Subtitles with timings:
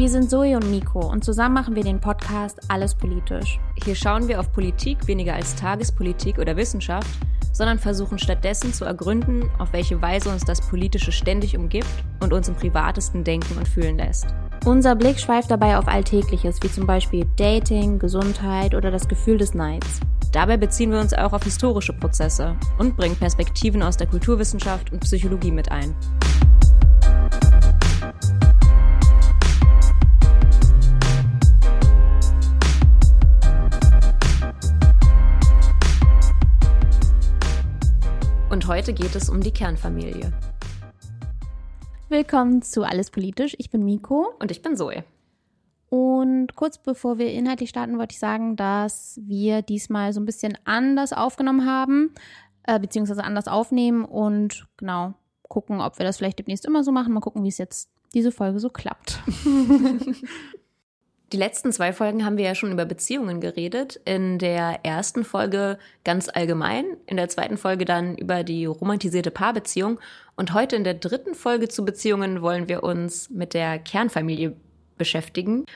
[0.00, 3.60] Wir sind Zoe und Nico und zusammen machen wir den Podcast Alles Politisch.
[3.84, 7.06] Hier schauen wir auf Politik weniger als Tagespolitik oder Wissenschaft,
[7.52, 11.86] sondern versuchen stattdessen zu ergründen, auf welche Weise uns das Politische ständig umgibt
[12.20, 14.28] und uns im privatesten denken und fühlen lässt.
[14.64, 19.52] Unser Blick schweift dabei auf Alltägliches, wie zum Beispiel Dating, Gesundheit oder das Gefühl des
[19.52, 20.00] Neids.
[20.32, 25.00] Dabei beziehen wir uns auch auf historische Prozesse und bringen Perspektiven aus der Kulturwissenschaft und
[25.00, 25.94] Psychologie mit ein.
[38.70, 40.32] Heute geht es um die Kernfamilie.
[42.08, 43.56] Willkommen zu Alles Politisch.
[43.58, 44.32] Ich bin Miko.
[44.38, 45.02] Und ich bin Zoe.
[45.88, 50.56] Und kurz bevor wir inhaltlich starten, wollte ich sagen, dass wir diesmal so ein bisschen
[50.66, 52.14] anders aufgenommen haben,
[52.62, 55.14] äh, beziehungsweise anders aufnehmen und genau
[55.48, 57.12] gucken, ob wir das vielleicht demnächst immer so machen.
[57.12, 59.18] Mal gucken, wie es jetzt diese Folge so klappt.
[61.32, 64.00] Die letzten zwei Folgen haben wir ja schon über Beziehungen geredet.
[64.04, 70.00] In der ersten Folge ganz allgemein, in der zweiten Folge dann über die romantisierte Paarbeziehung.
[70.34, 74.56] Und heute in der dritten Folge zu Beziehungen wollen wir uns mit der Kernfamilie
[74.98, 75.66] beschäftigen.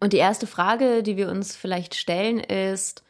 [0.00, 3.04] Und die erste Frage, die wir uns vielleicht stellen, ist,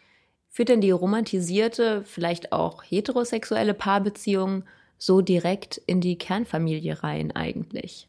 [0.50, 4.64] führt denn die romantisierte, vielleicht auch heterosexuelle Paarbeziehung
[4.98, 8.08] so direkt in die Kernfamilie rein eigentlich?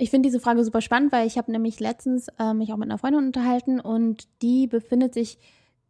[0.00, 2.88] Ich finde diese Frage super spannend, weil ich habe nämlich letztens äh, mich auch mit
[2.88, 5.38] einer Freundin unterhalten und die befindet sich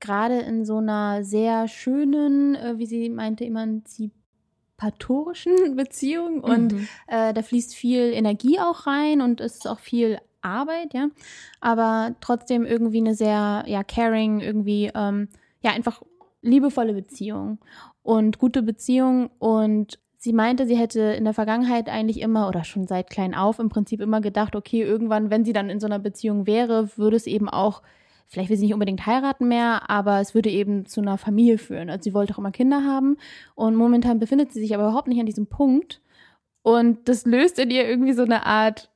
[0.01, 6.89] gerade in so einer sehr schönen, äh, wie sie meinte, emanzipatorischen Beziehung und mhm.
[7.07, 11.09] äh, da fließt viel Energie auch rein und es ist auch viel Arbeit, ja,
[11.61, 15.29] aber trotzdem irgendwie eine sehr, ja, caring, irgendwie, ähm,
[15.61, 16.03] ja, einfach
[16.41, 17.59] liebevolle Beziehung
[18.03, 22.89] und gute Beziehung und Sie meinte, sie hätte in der Vergangenheit eigentlich immer oder schon
[22.89, 26.01] seit klein auf im Prinzip immer gedacht, okay, irgendwann, wenn sie dann in so einer
[26.01, 27.83] Beziehung wäre, würde es eben auch,
[28.27, 31.89] vielleicht will sie nicht unbedingt heiraten mehr, aber es würde eben zu einer Familie führen.
[31.89, 33.17] Also sie wollte auch immer Kinder haben
[33.55, 36.03] und momentan befindet sie sich aber überhaupt nicht an diesem Punkt.
[36.63, 38.91] Und das löst in ihr irgendwie so eine Art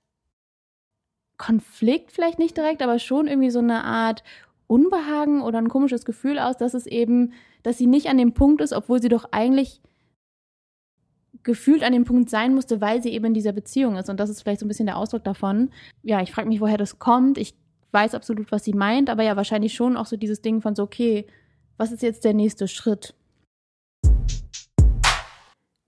[1.39, 4.25] Konflikt, vielleicht nicht direkt, aber schon irgendwie so eine Art
[4.67, 7.33] Unbehagen oder ein komisches Gefühl aus, dass es eben,
[7.63, 9.81] dass sie nicht an dem Punkt ist, obwohl sie doch eigentlich
[11.45, 14.09] gefühlt an dem Punkt sein musste, weil sie eben in dieser Beziehung ist.
[14.09, 15.71] Und das ist vielleicht so ein bisschen der Ausdruck davon.
[16.03, 17.39] Ja, ich frage mich, woher das kommt.
[17.39, 17.55] Ich
[17.93, 20.83] weiß absolut, was sie meint, aber ja, wahrscheinlich schon auch so dieses Ding von so,
[20.83, 21.27] okay,
[21.77, 23.15] was ist jetzt der nächste Schritt?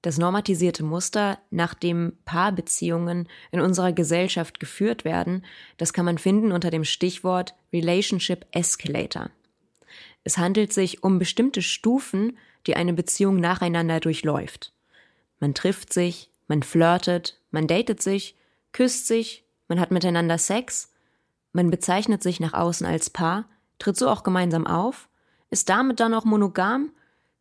[0.03, 5.47] Das normatisierte Muster, nach dem Paarbeziehungen in unserer Gesellschaft geführt werden,
[5.79, 9.31] das kann man finden unter dem Stichwort Relationship Escalator.
[10.23, 12.37] Es handelt sich um bestimmte Stufen,
[12.67, 14.74] die eine Beziehung nacheinander durchläuft.
[15.41, 18.37] Man trifft sich, man flirtet, man datet sich,
[18.73, 20.93] küsst sich, man hat miteinander Sex,
[21.53, 25.09] man bezeichnet sich nach außen als Paar, tritt so auch gemeinsam auf,
[25.51, 26.91] ist damit dann auch monogam,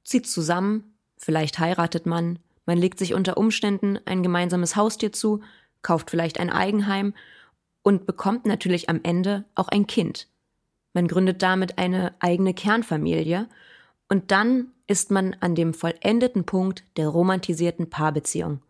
[0.04, 5.42] zieht zusammen, vielleicht heiratet man, man legt sich unter Umständen ein gemeinsames Haustier zu,
[5.82, 7.14] kauft vielleicht ein Eigenheim
[7.82, 10.28] und bekommt natürlich am Ende auch ein Kind.
[10.94, 13.48] Man gründet damit eine eigene Kernfamilie
[14.08, 18.62] und dann ist man an dem vollendeten Punkt der romantisierten Paarbeziehung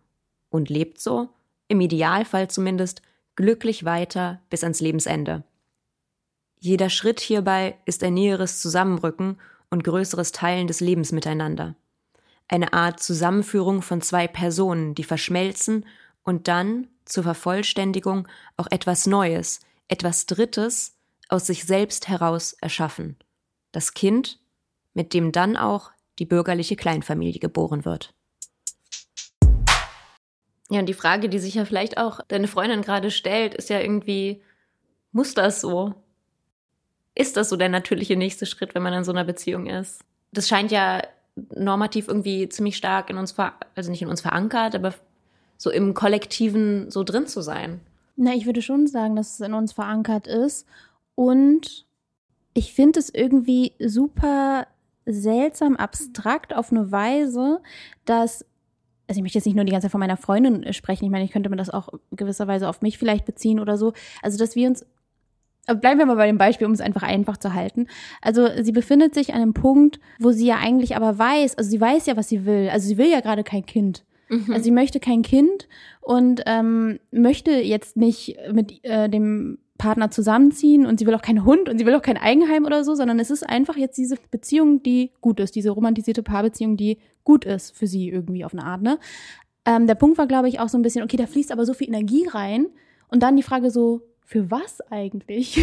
[0.49, 1.29] und lebt so,
[1.67, 3.01] im Idealfall zumindest,
[3.35, 5.43] glücklich weiter bis ans Lebensende.
[6.59, 9.37] Jeder Schritt hierbei ist ein näheres Zusammenrücken
[9.69, 11.75] und größeres Teilen des Lebens miteinander.
[12.47, 15.85] Eine Art Zusammenführung von zwei Personen, die verschmelzen
[16.23, 20.95] und dann zur Vervollständigung auch etwas Neues, etwas Drittes
[21.27, 23.17] aus sich selbst heraus erschaffen.
[23.71, 24.39] Das Kind,
[24.93, 28.13] mit dem dann auch die bürgerliche Kleinfamilie geboren wird.
[30.69, 33.79] Ja, und die Frage, die sich ja vielleicht auch deine Freundin gerade stellt, ist ja
[33.79, 34.41] irgendwie,
[35.11, 35.93] muss das so?
[37.15, 40.01] Ist das so der natürliche nächste Schritt, wenn man in so einer Beziehung ist?
[40.31, 41.01] Das scheint ja
[41.35, 43.35] normativ irgendwie ziemlich stark in uns,
[43.75, 44.93] also nicht in uns verankert, aber
[45.57, 47.81] so im Kollektiven so drin zu sein.
[48.15, 50.67] Na, ich würde schon sagen, dass es in uns verankert ist.
[51.15, 51.85] Und
[52.53, 54.67] ich finde es irgendwie super
[55.05, 57.61] seltsam abstrakt auf eine Weise,
[58.05, 58.45] dass
[59.07, 61.25] also ich möchte jetzt nicht nur die ganze Zeit von meiner Freundin sprechen, ich meine,
[61.25, 63.93] ich könnte mir das auch gewisserweise auf mich vielleicht beziehen oder so.
[64.21, 64.85] Also, dass wir uns,
[65.65, 67.87] bleiben wir mal bei dem Beispiel, um es einfach einfach zu halten.
[68.21, 71.81] Also, sie befindet sich an einem Punkt, wo sie ja eigentlich aber weiß, also sie
[71.81, 72.69] weiß ja, was sie will.
[72.71, 74.05] Also, sie will ja gerade kein Kind.
[74.29, 74.51] Mhm.
[74.51, 75.67] Also, sie möchte kein Kind
[76.01, 81.43] und ähm, möchte jetzt nicht mit äh, dem Partner zusammenziehen und sie will auch keinen
[81.43, 84.15] Hund und sie will auch kein Eigenheim oder so, sondern es ist einfach jetzt diese
[84.31, 88.63] Beziehung, die gut ist, diese romantisierte Paarbeziehung, die gut ist für sie irgendwie auf eine
[88.63, 88.97] Art, ne?
[89.65, 91.73] Ähm, der Punkt war, glaube ich, auch so ein bisschen, okay, da fließt aber so
[91.73, 92.67] viel Energie rein
[93.09, 95.59] und dann die Frage so, für was eigentlich?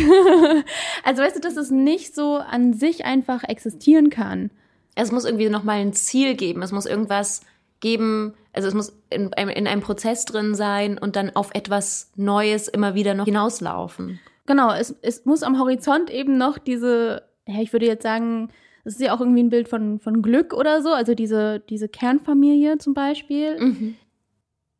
[1.04, 4.50] also weißt du, dass es nicht so an sich einfach existieren kann.
[4.96, 6.60] Es muss irgendwie nochmal ein Ziel geben.
[6.60, 7.40] Es muss irgendwas
[7.80, 12.12] geben, also es muss in einem, in einem Prozess drin sein und dann auf etwas
[12.16, 14.20] Neues immer wieder noch hinauslaufen.
[14.46, 18.50] Genau, es, es muss am Horizont eben noch diese, ja, ich würde jetzt sagen,
[18.84, 21.88] es ist ja auch irgendwie ein Bild von, von Glück oder so, also diese, diese
[21.88, 23.60] Kernfamilie zum Beispiel.
[23.60, 23.96] Mhm.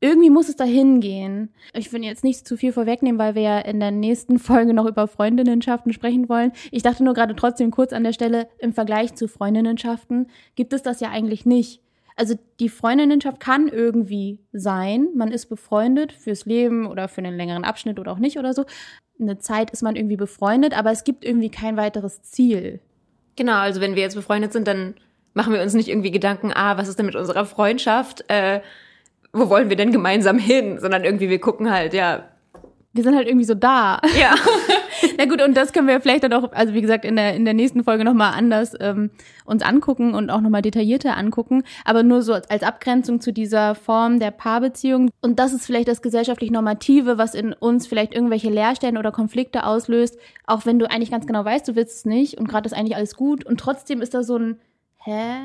[0.02, 1.50] Irgendwie muss es dahin gehen.
[1.75, 4.87] Ich will jetzt nicht zu viel vorwegnehmen, weil wir ja in der nächsten Folge noch
[4.87, 6.52] über Freundinnenschaften sprechen wollen.
[6.70, 10.82] Ich dachte nur gerade trotzdem kurz an der Stelle, im Vergleich zu Freundinnenschaften gibt es
[10.82, 11.82] das ja eigentlich nicht.
[12.20, 17.64] Also die Freundinnenschaft kann irgendwie sein, man ist befreundet fürs Leben oder für einen längeren
[17.64, 18.67] Abschnitt oder auch nicht oder so.
[19.19, 22.81] Eine Zeit ist man irgendwie befreundet, aber es gibt irgendwie kein weiteres Ziel.
[23.37, 24.96] Genau, also wenn wir jetzt befreundet sind, dann
[25.32, 28.23] machen wir uns nicht irgendwie Gedanken, ah, was ist denn mit unserer Freundschaft?
[28.28, 28.61] Äh,
[29.32, 30.78] wo wollen wir denn gemeinsam hin?
[30.78, 32.28] Sondern irgendwie, wir gucken halt, ja.
[32.93, 33.99] Wir sind halt irgendwie so da.
[34.20, 34.34] Ja.
[35.19, 37.44] Na gut, und das können wir vielleicht dann auch, also wie gesagt, in der, in
[37.44, 39.11] der nächsten Folge nochmal anders ähm,
[39.44, 41.62] uns angucken und auch nochmal detaillierter angucken.
[41.85, 45.11] Aber nur so als Abgrenzung zu dieser Form der Paarbeziehung.
[45.20, 49.64] Und das ist vielleicht das gesellschaftlich Normative, was in uns vielleicht irgendwelche Leerstellen oder Konflikte
[49.64, 52.73] auslöst, auch wenn du eigentlich ganz genau weißt, du willst es nicht und gerade ist
[52.73, 53.44] eigentlich alles gut.
[53.44, 54.61] Und trotzdem ist da so ein,
[55.05, 55.37] hä?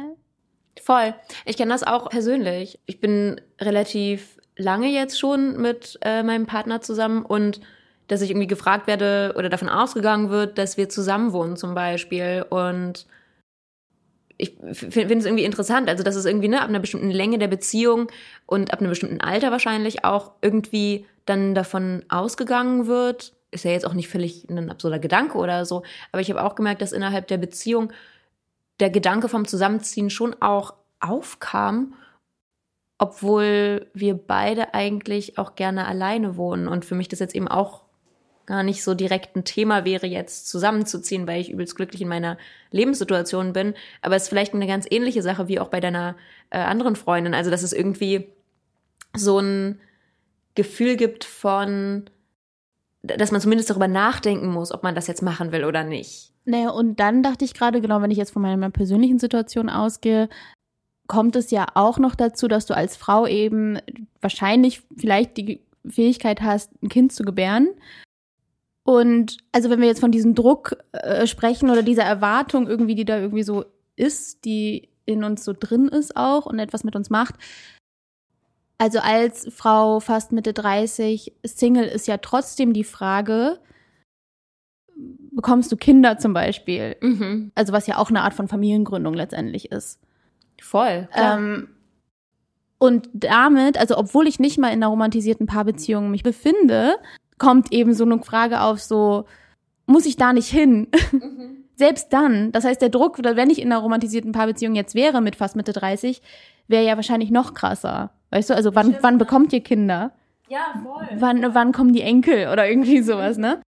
[0.81, 1.15] Voll.
[1.45, 2.79] Ich kenne das auch persönlich.
[2.85, 7.61] Ich bin relativ lange jetzt schon mit äh, meinem Partner zusammen und
[8.07, 12.45] dass ich irgendwie gefragt werde oder davon ausgegangen wird, dass wir zusammen wohnen zum Beispiel.
[12.49, 13.07] Und
[14.37, 17.47] ich finde es irgendwie interessant, also dass es irgendwie ne, ab einer bestimmten Länge der
[17.47, 18.11] Beziehung
[18.45, 23.33] und ab einem bestimmten Alter wahrscheinlich auch irgendwie dann davon ausgegangen wird.
[23.51, 26.55] Ist ja jetzt auch nicht völlig ein absurder Gedanke oder so, aber ich habe auch
[26.55, 27.93] gemerkt, dass innerhalb der Beziehung
[28.79, 31.93] der Gedanke vom Zusammenziehen schon auch aufkam,
[32.97, 37.84] obwohl wir beide eigentlich auch gerne alleine wohnen und für mich das jetzt eben auch
[38.45, 42.37] gar nicht so direkt ein Thema wäre, jetzt zusammenzuziehen, weil ich übelst glücklich in meiner
[42.71, 43.73] Lebenssituation bin.
[44.01, 46.15] Aber es ist vielleicht eine ganz ähnliche Sache wie auch bei deiner
[46.49, 47.33] äh, anderen Freundin.
[47.33, 48.27] Also, dass es irgendwie
[49.15, 49.79] so ein
[50.55, 52.05] Gefühl gibt von,
[53.03, 56.31] dass man zumindest darüber nachdenken muss, ob man das jetzt machen will oder nicht.
[56.45, 60.29] Naja, und dann dachte ich gerade, genau, wenn ich jetzt von meiner persönlichen Situation ausgehe,
[61.07, 63.79] kommt es ja auch noch dazu, dass du als Frau eben
[64.21, 67.69] wahrscheinlich vielleicht die Fähigkeit hast, ein Kind zu gebären.
[68.85, 73.03] Und also wenn wir jetzt von diesem Druck äh, sprechen oder dieser Erwartung irgendwie, die
[73.03, 73.65] da irgendwie so
[73.95, 77.35] ist, die in uns so drin ist auch und etwas mit uns macht.
[78.77, 83.59] Also als Frau fast Mitte 30 Single ist ja trotzdem die Frage,
[85.31, 86.95] bekommst du Kinder zum Beispiel?
[87.01, 87.51] Mhm.
[87.55, 89.99] Also was ja auch eine Art von Familiengründung letztendlich ist.
[90.61, 91.07] Voll.
[91.15, 91.69] Ähm,
[92.77, 96.97] und damit, also obwohl ich nicht mal in einer romantisierten Paarbeziehung mich befinde,
[97.37, 99.25] kommt eben so eine Frage auf, so,
[99.85, 100.87] muss ich da nicht hin?
[101.11, 101.63] Mhm.
[101.75, 105.35] Selbst dann, das heißt, der Druck, wenn ich in einer romantisierten Paarbeziehung jetzt wäre mit
[105.35, 106.21] fast Mitte 30,
[106.69, 108.11] wäre ja wahrscheinlich noch krasser.
[108.31, 110.13] Weißt du, also wann, wann bekommt ihr Kinder?
[110.47, 111.07] Ja, voll.
[111.19, 113.61] Wann, wann kommen die Enkel oder irgendwie sowas, ne?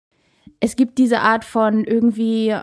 [0.62, 2.56] Es gibt diese Art von irgendwie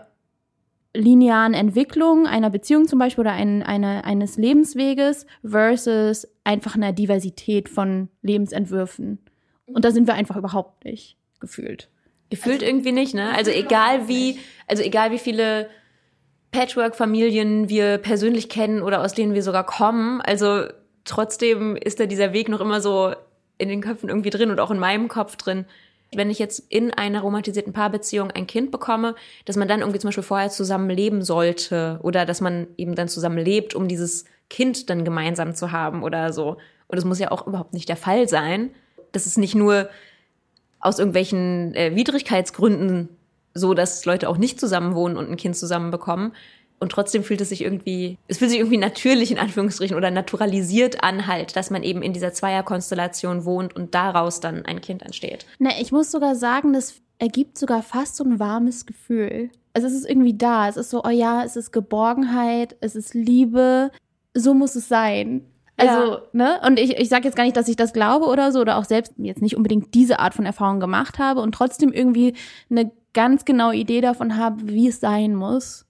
[0.95, 7.69] linearen Entwicklung einer Beziehung zum Beispiel oder ein, eine, eines Lebensweges versus einfach einer Diversität
[7.69, 9.19] von Lebensentwürfen.
[9.67, 11.89] Und da sind wir einfach überhaupt nicht gefühlt.
[12.31, 13.35] Gefühlt also, irgendwie nicht, ne?
[13.35, 15.69] Also egal wie, also egal wie viele
[16.51, 20.65] Patchwork-Familien wir persönlich kennen oder aus denen wir sogar kommen, also
[21.05, 23.15] trotzdem ist da dieser Weg noch immer so
[23.59, 25.67] in den Köpfen irgendwie drin und auch in meinem Kopf drin.
[26.15, 29.15] Wenn ich jetzt in einer romantisierten Paarbeziehung ein Kind bekomme,
[29.47, 33.09] dass man dann irgendwie zum Beispiel vorher zusammen leben sollte oder dass man eben dann
[33.09, 36.59] zusammen lebt, um dieses Kind dann gemeinsam zu haben oder so.
[36.87, 38.71] Und das muss ja auch überhaupt nicht der Fall sein
[39.15, 39.89] das ist nicht nur
[40.81, 43.09] aus irgendwelchen äh, Widrigkeitsgründen
[43.55, 46.33] so, dass Leute auch nicht zusammen wohnen und ein Kind zusammen bekommen.
[46.81, 51.03] Und trotzdem fühlt es sich irgendwie, es fühlt sich irgendwie natürlich in Anführungsstrichen oder naturalisiert
[51.03, 55.47] an halt, dass man eben in dieser Zweierkonstellation wohnt und daraus dann ein Kind entsteht.
[55.59, 59.51] Na, ich muss sogar sagen, das ergibt sogar fast so ein warmes Gefühl.
[59.73, 60.69] Also es ist irgendwie da.
[60.69, 63.91] Es ist so, oh ja, es ist Geborgenheit, es ist Liebe.
[64.35, 65.43] So muss es sein.
[65.77, 66.23] Also, ja.
[66.33, 66.61] ne?
[66.67, 68.85] Und ich, ich sage jetzt gar nicht, dass ich das glaube oder so, oder auch
[68.85, 72.35] selbst jetzt nicht unbedingt diese Art von Erfahrung gemacht habe und trotzdem irgendwie
[72.71, 75.87] eine ganz genaue Idee davon habe, wie es sein muss.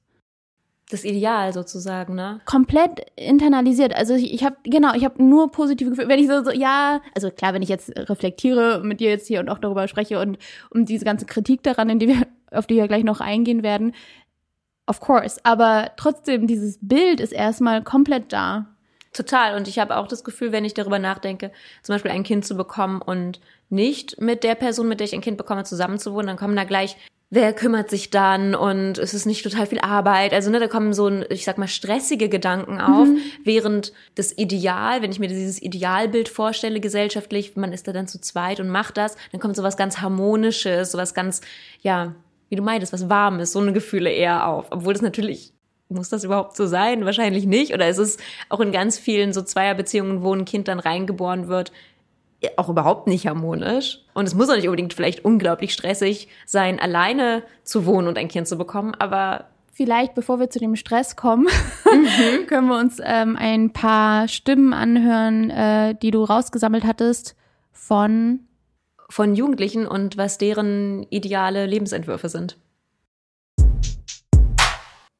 [0.90, 2.40] Das Ideal sozusagen, ne?
[2.44, 3.94] Komplett internalisiert.
[3.96, 6.08] Also ich, ich habe genau, ich habe nur positive Gefühle.
[6.08, 9.40] Wenn ich so, so ja, also klar, wenn ich jetzt reflektiere mit dir jetzt hier
[9.40, 10.38] und auch darüber spreche und
[10.70, 13.92] um diese ganze Kritik daran, in die wir auf die wir gleich noch eingehen werden,
[14.86, 15.40] of course.
[15.44, 18.66] Aber trotzdem, dieses Bild ist erstmal komplett da.
[19.14, 19.56] Total.
[19.56, 21.52] Und ich habe auch das Gefühl, wenn ich darüber nachdenke,
[21.82, 23.40] zum Beispiel ein Kind zu bekommen und
[23.70, 26.96] nicht mit der Person, mit der ich ein Kind bekomme, zusammenzuwohnen, dann kommen da gleich,
[27.30, 30.32] wer kümmert sich dann und es ist nicht total viel Arbeit.
[30.32, 33.18] Also ne, da kommen so, ein, ich sag mal, stressige Gedanken auf, mhm.
[33.44, 38.20] während das Ideal, wenn ich mir dieses Idealbild vorstelle gesellschaftlich, man ist da dann zu
[38.20, 41.40] zweit und macht das, dann kommt so was ganz Harmonisches, so was ganz,
[41.82, 42.14] ja,
[42.48, 44.66] wie du meintest, was Warmes, so eine Gefühle eher auf.
[44.70, 45.53] Obwohl das natürlich
[45.88, 47.04] muss das überhaupt so sein?
[47.04, 47.74] Wahrscheinlich nicht.
[47.74, 48.16] Oder ist es
[48.48, 51.72] auch in ganz vielen so Zweierbeziehungen, wo ein Kind dann reingeboren wird,
[52.56, 54.00] auch überhaupt nicht harmonisch.
[54.12, 58.28] Und es muss auch nicht unbedingt vielleicht unglaublich stressig sein, alleine zu wohnen und ein
[58.28, 61.48] Kind zu bekommen, aber Vielleicht, bevor wir zu dem Stress kommen,
[61.84, 62.46] mhm.
[62.46, 67.34] können wir uns ähm, ein paar Stimmen anhören, äh, die du rausgesammelt hattest
[67.72, 68.40] von
[69.10, 72.56] von Jugendlichen und was deren ideale Lebensentwürfe sind.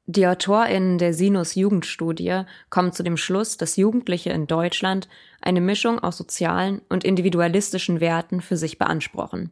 [0.07, 5.09] Die AutorInnen der Sinus Jugendstudie kommen zu dem Schluss, dass Jugendliche in Deutschland
[5.41, 9.51] eine Mischung aus sozialen und individualistischen Werten für sich beanspruchen.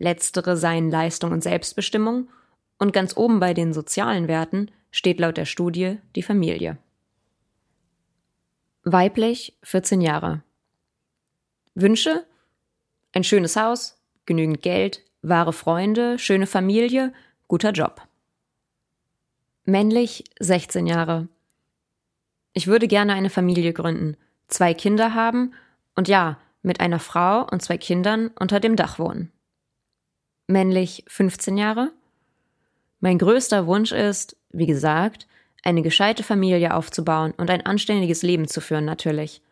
[0.00, 2.28] Letztere seien Leistung und Selbstbestimmung
[2.78, 6.78] und ganz oben bei den sozialen Werten steht laut der Studie die Familie.
[8.82, 10.42] Weiblich 14 Jahre.
[11.74, 12.26] Wünsche?
[13.12, 17.12] Ein schönes Haus, genügend Geld, wahre Freunde, schöne Familie,
[17.46, 18.07] guter Job.
[19.68, 21.28] Männlich 16 Jahre.
[22.54, 25.52] Ich würde gerne eine Familie gründen, zwei Kinder haben
[25.94, 29.30] und ja, mit einer Frau und zwei Kindern unter dem Dach wohnen.
[30.46, 31.92] Männlich 15 Jahre.
[33.00, 35.26] Mein größter Wunsch ist, wie gesagt,
[35.62, 39.42] eine gescheite Familie aufzubauen und ein anständiges Leben zu führen natürlich.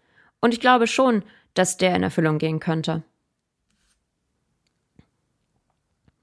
[0.41, 3.03] Und ich glaube schon, dass der in Erfüllung gehen könnte.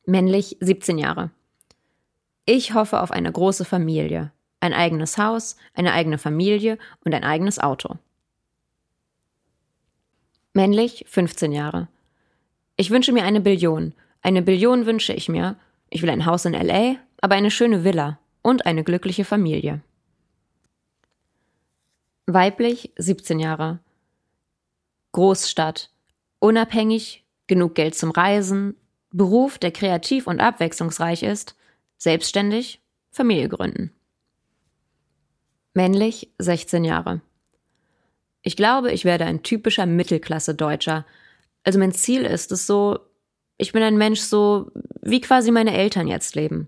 [0.07, 1.29] Männlich 17 Jahre.
[2.45, 7.59] Ich hoffe auf eine große Familie, ein eigenes Haus, eine eigene Familie und ein eigenes
[7.59, 7.97] Auto.
[10.53, 11.88] Männlich 15 Jahre.
[12.75, 13.93] Ich wünsche mir eine Billion.
[14.21, 15.57] Eine Billion wünsche ich mir.
[15.89, 19.81] Ich will ein Haus in LA, aber eine schöne Villa und eine glückliche Familie.
[22.25, 23.79] Weiblich 17 Jahre.
[25.13, 25.91] Großstadt.
[26.39, 28.75] Unabhängig, genug Geld zum Reisen,
[29.12, 31.55] Beruf, der kreativ und abwechslungsreich ist,
[32.03, 32.81] Selbstständig,
[33.12, 33.93] Familie gründen.
[35.74, 37.22] Männlich, 16 Jahre.
[38.41, 41.05] Ich glaube, ich werde ein typischer Mittelklasse-Deutscher.
[41.63, 43.00] Also mein Ziel ist es so,
[43.57, 44.69] ich bin ein Mensch so,
[45.01, 46.67] wie quasi meine Eltern jetzt leben.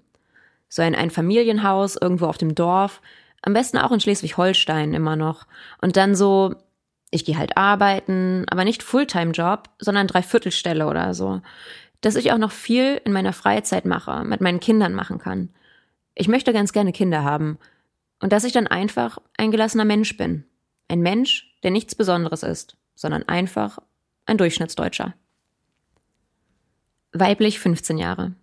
[0.69, 3.01] So ein Einfamilienhaus irgendwo auf dem Dorf,
[3.41, 5.47] am besten auch in Schleswig-Holstein immer noch.
[5.81, 6.55] Und dann so,
[7.11, 11.41] ich gehe halt arbeiten, aber nicht Fulltime-Job, sondern Dreiviertelstelle oder so
[12.01, 15.49] dass ich auch noch viel in meiner Freizeit mache, mit meinen Kindern machen kann.
[16.13, 17.57] Ich möchte ganz gerne Kinder haben
[18.19, 20.45] und dass ich dann einfach ein gelassener Mensch bin.
[20.87, 23.79] Ein Mensch, der nichts Besonderes ist, sondern einfach
[24.25, 25.13] ein Durchschnittsdeutscher.
[27.11, 28.33] Weiblich 15 Jahre.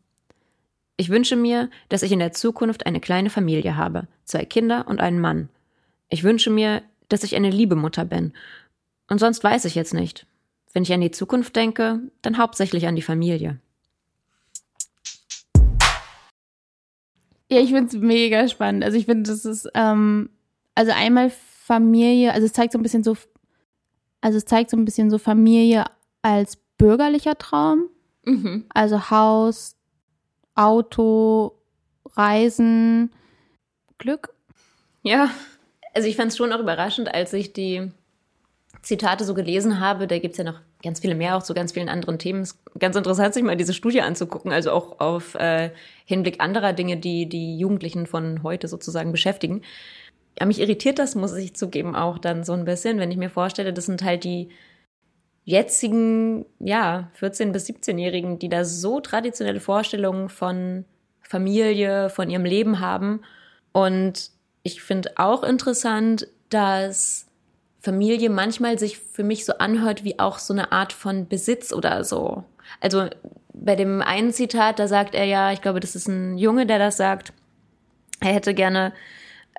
[0.96, 5.00] Ich wünsche mir, dass ich in der Zukunft eine kleine Familie habe, zwei Kinder und
[5.00, 5.48] einen Mann.
[6.08, 8.32] Ich wünsche mir, dass ich eine liebe Mutter bin.
[9.08, 10.26] Und sonst weiß ich jetzt nicht.
[10.72, 13.60] Wenn ich an die Zukunft denke, dann hauptsächlich an die Familie.
[17.50, 18.82] Ja, ich finde es mega spannend.
[18.82, 20.30] Also ich finde, das ist, ähm,
[20.74, 23.14] also einmal Familie, also es zeigt so ein bisschen so,
[24.22, 25.84] also es zeigt so ein bisschen so Familie
[26.22, 27.90] als bürgerlicher Traum.
[28.24, 28.64] Mhm.
[28.72, 29.76] Also Haus,
[30.54, 31.58] Auto,
[32.14, 33.12] Reisen,
[33.98, 34.34] Glück.
[35.02, 35.30] Ja,
[35.94, 37.92] also ich fand es schon auch überraschend, als ich die
[38.82, 41.88] Zitate so gelesen habe, da gibt's ja noch ganz viele mehr, auch zu ganz vielen
[41.88, 42.42] anderen Themen.
[42.42, 45.70] Es ist ganz interessant, sich mal diese Studie anzugucken, also auch auf äh,
[46.04, 49.62] Hinblick anderer Dinge, die die Jugendlichen von heute sozusagen beschäftigen.
[50.38, 53.30] Ja, mich irritiert das, muss ich zugeben, auch dann so ein bisschen, wenn ich mir
[53.30, 54.48] vorstelle, das sind halt die
[55.44, 60.84] jetzigen, ja, 14- bis 17-Jährigen, die da so traditionelle Vorstellungen von
[61.20, 63.20] Familie, von ihrem Leben haben.
[63.72, 64.30] Und
[64.64, 67.26] ich finde auch interessant, dass
[67.82, 72.04] Familie manchmal sich für mich so anhört wie auch so eine Art von Besitz oder
[72.04, 72.44] so.
[72.80, 73.08] Also
[73.52, 76.78] bei dem einen Zitat, da sagt er ja, ich glaube, das ist ein Junge, der
[76.78, 77.32] das sagt,
[78.20, 78.92] er hätte gerne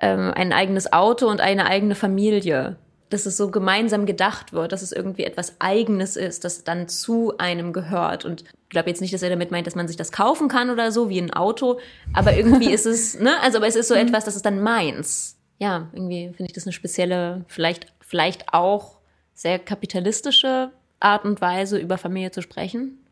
[0.00, 2.76] ähm, ein eigenes Auto und eine eigene Familie.
[3.10, 7.36] Dass es so gemeinsam gedacht wird, dass es irgendwie etwas Eigenes ist, das dann zu
[7.38, 8.24] einem gehört.
[8.24, 10.70] Und ich glaube jetzt nicht, dass er damit meint, dass man sich das kaufen kann
[10.70, 11.78] oder so, wie ein Auto.
[12.14, 14.00] Aber irgendwie ist es, ne, also aber es ist so mhm.
[14.00, 15.36] etwas, das ist dann meins.
[15.58, 18.98] Ja, irgendwie finde ich das eine spezielle, vielleicht vielleicht auch
[19.32, 23.04] sehr kapitalistische Art und Weise, über Familie zu sprechen?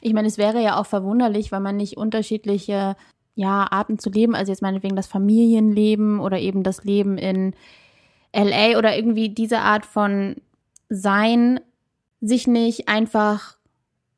[0.00, 2.94] Ich meine, es wäre ja auch verwunderlich, weil man nicht unterschiedliche
[3.34, 7.52] ja, Arten zu leben, also jetzt meinetwegen das Familienleben oder eben das Leben in
[8.32, 10.36] LA oder irgendwie diese Art von
[10.88, 11.58] Sein
[12.20, 13.56] sich nicht einfach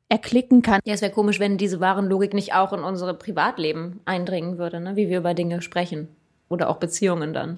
[0.07, 0.81] erklicken kann.
[0.85, 4.95] Ja, es wäre komisch, wenn diese Warenlogik nicht auch in unsere Privatleben eindringen würde, ne?
[4.97, 6.09] wie wir über Dinge sprechen.
[6.47, 7.57] Oder auch Beziehungen dann.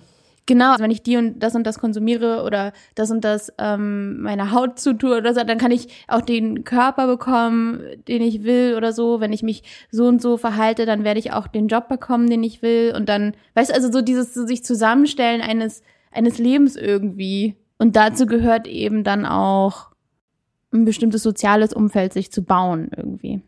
[0.49, 4.19] Genau, also wenn ich die und das und das konsumiere oder das und das ähm,
[4.23, 8.73] meiner Haut zutue oder so, dann kann ich auch den Körper bekommen, den ich will
[8.75, 9.19] oder so.
[9.19, 12.43] Wenn ich mich so und so verhalte, dann werde ich auch den Job bekommen, den
[12.43, 12.95] ich will.
[12.97, 17.55] Und dann, weißt du, also so dieses so sich zusammenstellen eines, eines Lebens irgendwie.
[17.77, 19.91] Und dazu gehört eben dann auch
[20.73, 23.39] ein bestimmtes soziales Umfeld sich zu bauen irgendwie.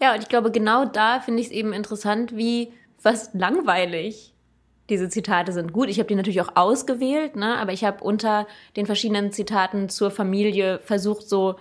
[0.00, 4.35] Ja, und ich glaube, genau da finde ich es eben interessant, wie fast langweilig
[4.88, 5.72] diese Zitate sind.
[5.72, 7.56] Gut, ich habe die natürlich auch ausgewählt, ne?
[7.56, 11.56] aber ich habe unter den verschiedenen Zitaten zur Familie versucht, so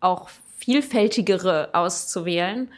[0.00, 2.68] auch vielfältigere auszuwählen.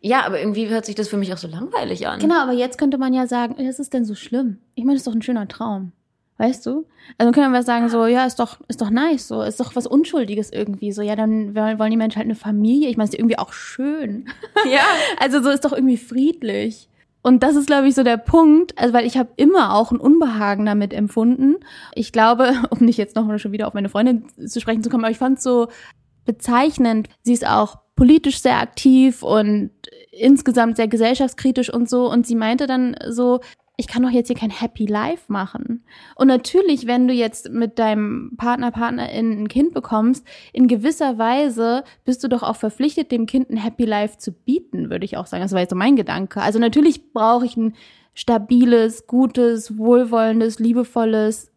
[0.00, 2.20] Ja, aber irgendwie hört sich das für mich auch so langweilig an.
[2.20, 4.58] Genau, aber jetzt könnte man ja sagen, ist es denn so schlimm?
[4.74, 5.92] Ich meine, das ist doch ein schöner Traum.
[6.36, 6.84] Weißt du?
[7.16, 9.86] Also können wir sagen so, ja, ist doch, ist doch nice, so, ist doch was
[9.86, 12.88] Unschuldiges irgendwie, so, ja, dann wollen die Menschen halt eine Familie.
[12.88, 14.28] Ich meine, ist irgendwie auch schön.
[14.70, 14.82] Ja.
[15.20, 16.88] also so ist doch irgendwie friedlich.
[17.26, 19.98] Und das ist, glaube ich, so der Punkt, also weil ich habe immer auch ein
[19.98, 21.56] Unbehagen damit empfunden.
[21.94, 25.04] Ich glaube, um nicht jetzt nochmal schon wieder auf meine Freundin zu sprechen zu kommen,
[25.04, 25.68] aber ich fand es so
[26.26, 27.08] bezeichnend.
[27.22, 29.70] Sie ist auch politisch sehr aktiv und
[30.12, 32.10] insgesamt sehr gesellschaftskritisch und so.
[32.10, 33.40] Und sie meinte dann so,
[33.76, 35.84] ich kann doch jetzt hier kein Happy Life machen.
[36.14, 41.82] Und natürlich, wenn du jetzt mit deinem Partner, Partnerin ein Kind bekommst, in gewisser Weise
[42.04, 45.26] bist du doch auch verpflichtet, dem Kind ein Happy Life zu bieten, würde ich auch
[45.26, 45.42] sagen.
[45.42, 46.40] Das war jetzt so mein Gedanke.
[46.40, 47.74] Also natürlich brauche ich ein
[48.14, 51.50] stabiles, gutes, wohlwollendes, liebevolles,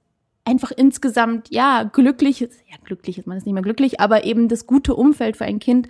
[0.44, 4.66] einfach insgesamt, ja, glückliches, ja, glücklich ist man ist nicht mehr glücklich, aber eben das
[4.66, 5.88] gute Umfeld für ein Kind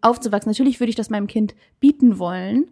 [0.00, 0.50] aufzuwachsen.
[0.50, 2.68] Natürlich würde ich das meinem Kind bieten wollen.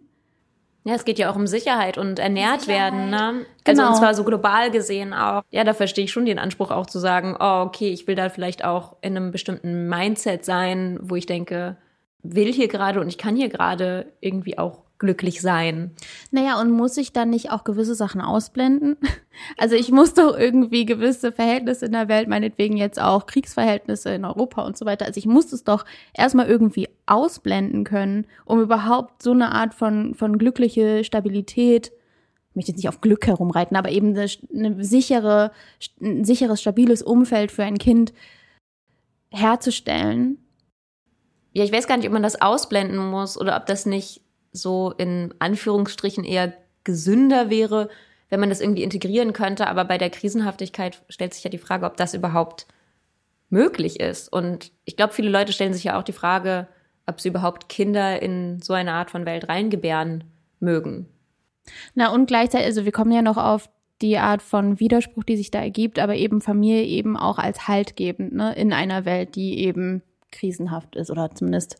[0.87, 2.93] Ja, es geht ja auch um Sicherheit und ernährt Sicherheit.
[2.93, 3.45] werden, ne?
[3.65, 3.89] Also genau.
[3.89, 5.43] und zwar so global gesehen auch.
[5.51, 8.29] Ja, da verstehe ich schon den Anspruch auch zu sagen, oh, okay, ich will da
[8.29, 11.75] vielleicht auch in einem bestimmten Mindset sein, wo ich denke,
[12.23, 15.91] will hier gerade und ich kann hier gerade irgendwie auch glücklich sein.
[16.31, 18.97] Naja, und muss ich dann nicht auch gewisse Sachen ausblenden?
[19.55, 24.25] Also ich muss doch irgendwie gewisse Verhältnisse in der Welt, meinetwegen jetzt auch Kriegsverhältnisse in
[24.25, 25.05] Europa und so weiter.
[25.05, 30.15] Also ich muss es doch erstmal irgendwie ausblenden können, um überhaupt so eine Art von,
[30.15, 31.91] von glückliche Stabilität,
[32.49, 35.51] ich möchte jetzt nicht auf Glück herumreiten, aber eben eine, eine sichere,
[36.01, 38.13] ein sicheres, stabiles Umfeld für ein Kind
[39.29, 40.39] herzustellen.
[41.53, 44.93] Ja, ich weiß gar nicht, ob man das ausblenden muss oder ob das nicht so
[44.97, 47.89] in Anführungsstrichen eher gesünder wäre,
[48.29, 49.67] wenn man das irgendwie integrieren könnte.
[49.67, 52.67] Aber bei der Krisenhaftigkeit stellt sich ja die Frage, ob das überhaupt
[53.49, 54.31] möglich ist.
[54.31, 56.67] Und ich glaube, viele Leute stellen sich ja auch die Frage,
[57.05, 60.25] ob sie überhaupt Kinder in so eine Art von Welt reingebären
[60.59, 61.07] mögen.
[61.95, 63.69] Na und gleichzeitig, also wir kommen ja noch auf
[64.01, 68.33] die Art von Widerspruch, die sich da ergibt, aber eben Familie eben auch als haltgebend
[68.33, 71.77] ne, in einer Welt, die eben krisenhaft ist oder zumindest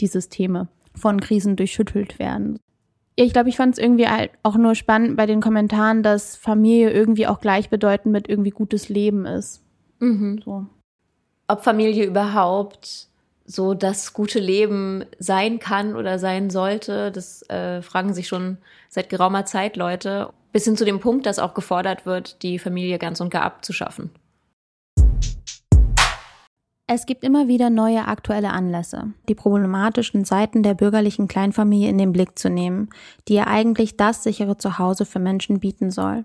[0.00, 0.68] die Systeme
[0.98, 2.58] von Krisen durchschüttelt werden.
[3.16, 6.90] Ich glaube, ich fand es irgendwie halt auch nur spannend bei den Kommentaren, dass Familie
[6.90, 9.62] irgendwie auch gleichbedeutend mit irgendwie gutes Leben ist.
[9.98, 10.40] Mhm.
[10.44, 10.66] So.
[11.48, 13.08] Ob Familie überhaupt
[13.44, 18.58] so das gute Leben sein kann oder sein sollte, das äh, fragen sich schon
[18.88, 20.30] seit geraumer Zeit Leute.
[20.52, 24.10] Bis hin zu dem Punkt, dass auch gefordert wird, die Familie ganz und gar abzuschaffen.
[26.90, 32.12] Es gibt immer wieder neue aktuelle Anlässe, die problematischen Seiten der bürgerlichen Kleinfamilie in den
[32.12, 32.88] Blick zu nehmen,
[33.28, 36.24] die ja eigentlich das sichere Zuhause für Menschen bieten soll.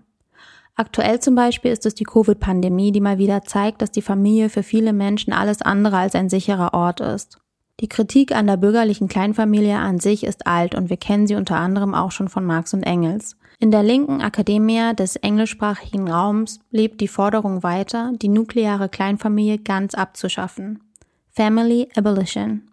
[0.76, 4.64] Aktuell zum Beispiel ist es die Covid-Pandemie, die mal wieder zeigt, dass die Familie für
[4.64, 7.42] viele Menschen alles andere als ein sicherer Ort ist.
[7.82, 11.58] Die Kritik an der bürgerlichen Kleinfamilie an sich ist alt und wir kennen sie unter
[11.58, 13.36] anderem auch schon von Marx und Engels.
[13.64, 19.96] In der linken Akademie des englischsprachigen Raums lebt die Forderung weiter, die nukleare Kleinfamilie ganz
[19.96, 20.84] abzuschaffen.
[21.30, 22.64] Family Abolition.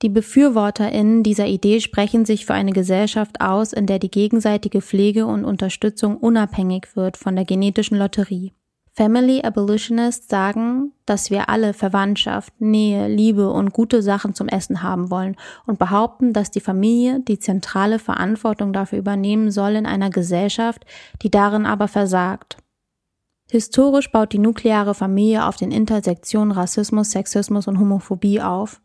[0.00, 5.26] Die BefürworterInnen dieser Idee sprechen sich für eine Gesellschaft aus, in der die gegenseitige Pflege
[5.26, 8.54] und Unterstützung unabhängig wird von der genetischen Lotterie.
[8.96, 15.10] Family Abolitionists sagen, dass wir alle Verwandtschaft, Nähe, Liebe und gute Sachen zum Essen haben
[15.10, 20.86] wollen und behaupten, dass die Familie die zentrale Verantwortung dafür übernehmen soll in einer Gesellschaft,
[21.22, 22.58] die darin aber versagt.
[23.50, 28.80] Historisch baut die nukleare Familie auf den Intersektionen Rassismus, Sexismus und Homophobie auf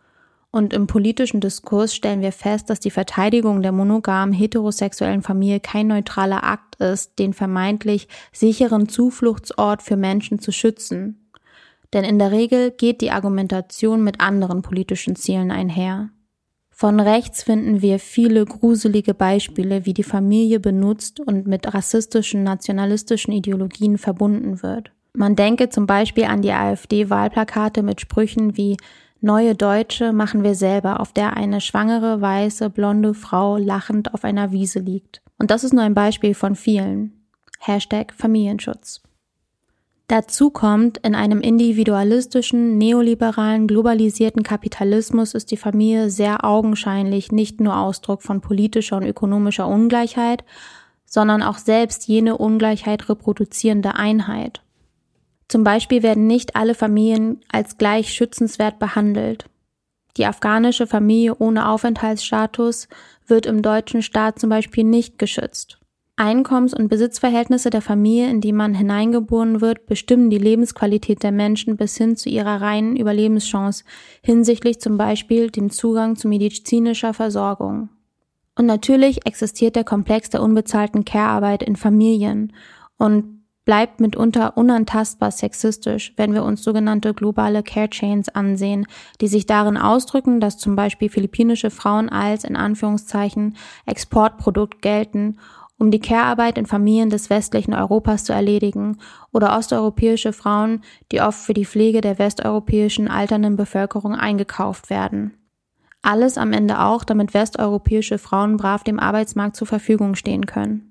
[0.51, 5.87] und im politischen Diskurs stellen wir fest, dass die Verteidigung der monogamen heterosexuellen Familie kein
[5.87, 11.29] neutraler Akt ist, den vermeintlich sicheren Zufluchtsort für Menschen zu schützen.
[11.93, 16.09] Denn in der Regel geht die Argumentation mit anderen politischen Zielen einher.
[16.71, 23.33] Von rechts finden wir viele gruselige Beispiele, wie die Familie benutzt und mit rassistischen, nationalistischen
[23.33, 24.91] Ideologien verbunden wird.
[25.13, 28.77] Man denke zum Beispiel an die AfD-Wahlplakate mit Sprüchen wie
[29.21, 34.51] Neue Deutsche machen wir selber, auf der eine schwangere, weiße, blonde Frau lachend auf einer
[34.51, 35.21] Wiese liegt.
[35.37, 37.25] Und das ist nur ein Beispiel von vielen.
[37.59, 39.01] Hashtag Familienschutz.
[40.07, 47.77] Dazu kommt, in einem individualistischen, neoliberalen, globalisierten Kapitalismus ist die Familie sehr augenscheinlich nicht nur
[47.77, 50.45] Ausdruck von politischer und ökonomischer Ungleichheit,
[51.05, 54.63] sondern auch selbst jene Ungleichheit reproduzierende Einheit.
[55.49, 59.45] Zum Beispiel werden nicht alle Familien als gleich schützenswert behandelt.
[60.15, 62.87] Die afghanische Familie ohne Aufenthaltsstatus
[63.25, 65.79] wird im deutschen Staat zum Beispiel nicht geschützt.
[66.17, 71.77] Einkommens- und Besitzverhältnisse der Familie, in die man hineingeboren wird, bestimmen die Lebensqualität der Menschen
[71.77, 73.85] bis hin zu ihrer reinen Überlebenschance
[74.21, 77.89] hinsichtlich zum Beispiel dem Zugang zu medizinischer Versorgung.
[78.55, 82.51] Und natürlich existiert der Komplex der unbezahlten Care-Arbeit in Familien
[82.97, 88.87] und bleibt mitunter unantastbar sexistisch, wenn wir uns sogenannte globale Care Chains ansehen,
[89.21, 95.37] die sich darin ausdrücken, dass zum Beispiel philippinische Frauen als in Anführungszeichen Exportprodukt gelten
[95.79, 98.97] um die Care-Arbeit in Familien des westlichen Europas zu erledigen,
[99.31, 105.33] oder osteuropäische Frauen, die oft für die Pflege der westeuropäischen alternden Bevölkerung eingekauft werden.
[106.01, 110.88] Alles am Ende auch, damit westeuropäische Frauen brav dem Arbeitsmarkt zur Verfügung stehen können.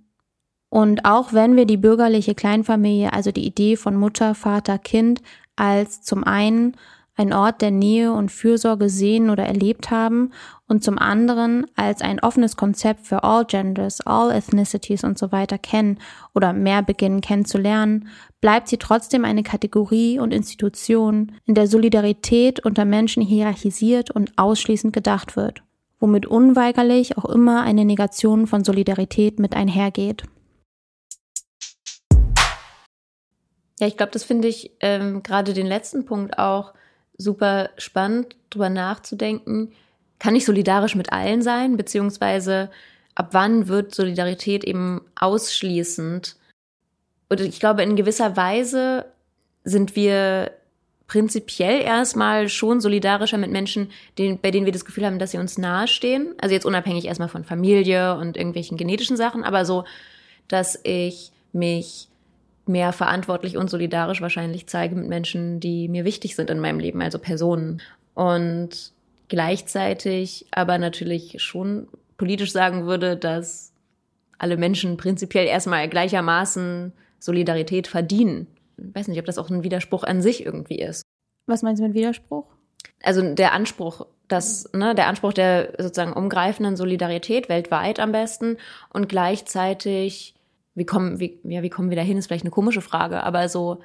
[0.70, 5.22] Und auch wenn wir die bürgerliche Kleinfamilie, also die Idee von Mutter, Vater, Kind,
[5.56, 6.76] als zum einen
[7.18, 10.30] ein Ort der Nähe und Fürsorge sehen oder erlebt haben
[10.68, 15.58] und zum anderen als ein offenes Konzept für all genders, all ethnicities und so weiter
[15.58, 15.98] kennen
[16.32, 18.08] oder mehr beginnen kennenzulernen,
[18.40, 24.92] bleibt sie trotzdem eine Kategorie und Institution, in der Solidarität unter Menschen hierarchisiert und ausschließend
[24.92, 25.62] gedacht wird,
[25.98, 30.22] womit unweigerlich auch immer eine Negation von Solidarität mit einhergeht.
[33.78, 36.74] Ja, ich glaube, das finde ich ähm, gerade den letzten Punkt auch
[37.16, 39.72] super spannend, drüber nachzudenken.
[40.18, 41.76] Kann ich solidarisch mit allen sein?
[41.76, 42.70] Beziehungsweise
[43.14, 46.36] ab wann wird Solidarität eben ausschließend?
[47.28, 49.04] Und ich glaube, in gewisser Weise
[49.64, 50.52] sind wir
[51.08, 55.38] prinzipiell erstmal schon solidarischer mit Menschen, denen, bei denen wir das Gefühl haben, dass sie
[55.38, 56.34] uns nahestehen.
[56.40, 59.84] Also jetzt unabhängig erstmal von Familie und irgendwelchen genetischen Sachen, aber so,
[60.48, 62.07] dass ich mich
[62.68, 67.02] mehr verantwortlich und solidarisch wahrscheinlich zeige mit Menschen, die mir wichtig sind in meinem Leben,
[67.02, 67.80] also Personen.
[68.14, 68.92] Und
[69.28, 73.72] gleichzeitig aber natürlich schon politisch sagen würde, dass
[74.38, 78.46] alle Menschen prinzipiell erstmal gleichermaßen Solidarität verdienen.
[78.76, 81.02] Ich weiß nicht, ob das auch ein Widerspruch an sich irgendwie ist.
[81.46, 82.46] Was meinst du mit Widerspruch?
[83.02, 88.56] Also der Anspruch, dass, ne, der Anspruch der sozusagen umgreifenden Solidarität weltweit am besten
[88.92, 90.34] und gleichzeitig
[90.78, 93.48] wie kommen, wie, ja, wie kommen wir da hin, ist vielleicht eine komische Frage, aber
[93.48, 93.78] so.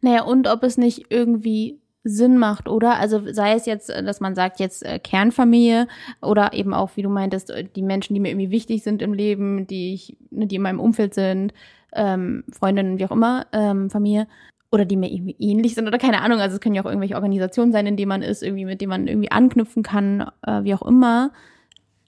[0.00, 2.98] Naja, und ob es nicht irgendwie Sinn macht, oder?
[2.98, 5.88] Also sei es jetzt, dass man sagt, jetzt äh, Kernfamilie
[6.22, 9.66] oder eben auch, wie du meintest, die Menschen, die mir irgendwie wichtig sind im Leben,
[9.66, 11.52] die ich, ne, die in meinem Umfeld sind,
[11.92, 14.28] ähm, Freundinnen, wie auch immer, ähm, Familie,
[14.70, 16.38] oder die mir irgendwie ähnlich sind oder keine Ahnung.
[16.38, 18.90] Also es können ja auch irgendwelche Organisationen sein, in denen man ist, irgendwie, mit denen
[18.90, 21.32] man irgendwie anknüpfen kann, äh, wie auch immer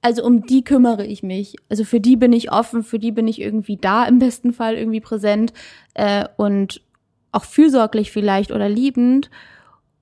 [0.02, 1.56] also um die kümmere ich mich.
[1.68, 4.76] Also für die bin ich offen, für die bin ich irgendwie da, im besten Fall
[4.76, 5.52] irgendwie präsent
[5.94, 6.82] äh, und
[7.32, 9.30] auch fürsorglich vielleicht oder liebend.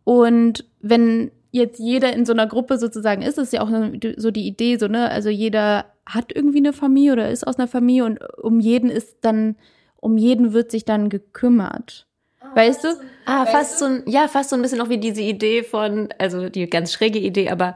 [0.04, 3.70] Und wenn jetzt jeder in so einer Gruppe sozusagen ist, ist ja auch
[4.16, 7.66] so die Idee, so, ne, also jeder hat irgendwie eine Familie oder ist aus einer
[7.66, 9.56] Familie und um jeden ist dann,
[9.96, 12.06] um jeden wird sich dann gekümmert.
[12.42, 12.88] Oh, weißt du?
[13.24, 13.84] Ah, weißt fast du?
[13.84, 16.92] so ein, ja, fast so ein bisschen auch wie diese Idee von, also die ganz
[16.92, 17.74] schräge Idee, aber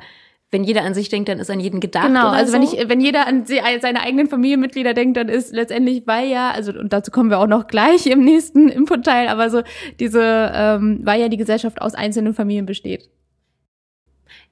[0.51, 2.09] wenn jeder an sich denkt, dann ist an jeden gedacht.
[2.09, 2.57] Genau, also so.
[2.57, 6.73] wenn ich, wenn jeder an seine eigenen Familienmitglieder denkt, dann ist letztendlich, weil ja, also
[6.73, 9.63] und dazu kommen wir auch noch gleich im nächsten Input-Teil, aber so
[10.01, 13.09] diese, ähm, weil ja die Gesellschaft aus einzelnen Familien besteht.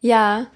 [0.01, 0.47] Ja.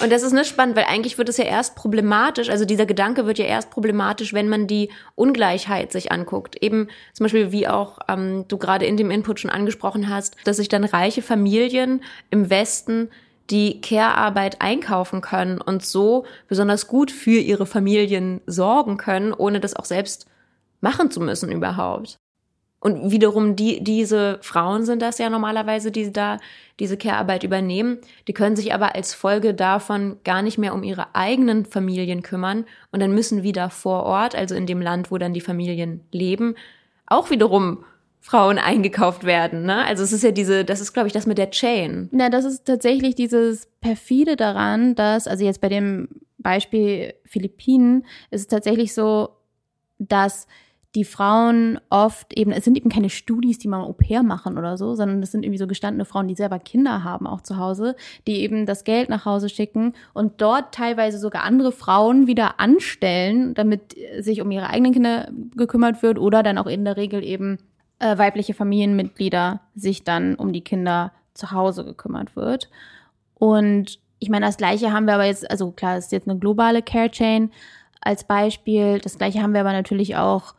[0.00, 3.26] Und das ist nicht spannend, weil eigentlich wird es ja erst problematisch, also dieser Gedanke
[3.26, 6.56] wird ja erst problematisch, wenn man die Ungleichheit sich anguckt.
[6.62, 10.56] Eben zum Beispiel, wie auch ähm, du gerade in dem Input schon angesprochen hast, dass
[10.56, 13.10] sich dann reiche Familien im Westen
[13.50, 19.74] die Care-Arbeit einkaufen können und so besonders gut für ihre Familien sorgen können, ohne das
[19.74, 20.26] auch selbst
[20.80, 22.18] machen zu müssen überhaupt.
[22.80, 26.36] Und wiederum die, diese Frauen sind das ja normalerweise, die da
[26.78, 27.96] diese Care-Arbeit übernehmen.
[28.28, 32.66] Die können sich aber als Folge davon gar nicht mehr um ihre eigenen Familien kümmern
[32.92, 36.56] und dann müssen wieder vor Ort, also in dem Land, wo dann die Familien leben,
[37.06, 37.84] auch wiederum
[38.26, 39.66] Frauen eingekauft werden.
[39.66, 39.84] Ne?
[39.84, 42.08] Also es ist ja diese, das ist, glaube ich, das mit der Chain.
[42.10, 46.08] Na, das ist tatsächlich dieses perfide daran, dass, also jetzt bei dem
[46.38, 49.28] Beispiel Philippinen ist es tatsächlich so,
[49.98, 50.46] dass
[50.94, 54.78] die Frauen oft eben, es sind eben keine Studis, die mal Au pair machen oder
[54.78, 57.94] so, sondern es sind irgendwie so gestandene Frauen, die selber Kinder haben, auch zu Hause,
[58.26, 63.52] die eben das Geld nach Hause schicken und dort teilweise sogar andere Frauen wieder anstellen,
[63.52, 67.58] damit sich um ihre eigenen Kinder gekümmert wird oder dann auch in der Regel eben
[67.98, 72.70] äh, weibliche Familienmitglieder sich dann um die Kinder zu Hause gekümmert wird.
[73.34, 76.38] Und ich meine, das Gleiche haben wir aber jetzt, also klar, es ist jetzt eine
[76.38, 77.50] globale Care Chain
[78.00, 78.98] als Beispiel.
[79.00, 80.54] Das Gleiche haben wir aber natürlich auch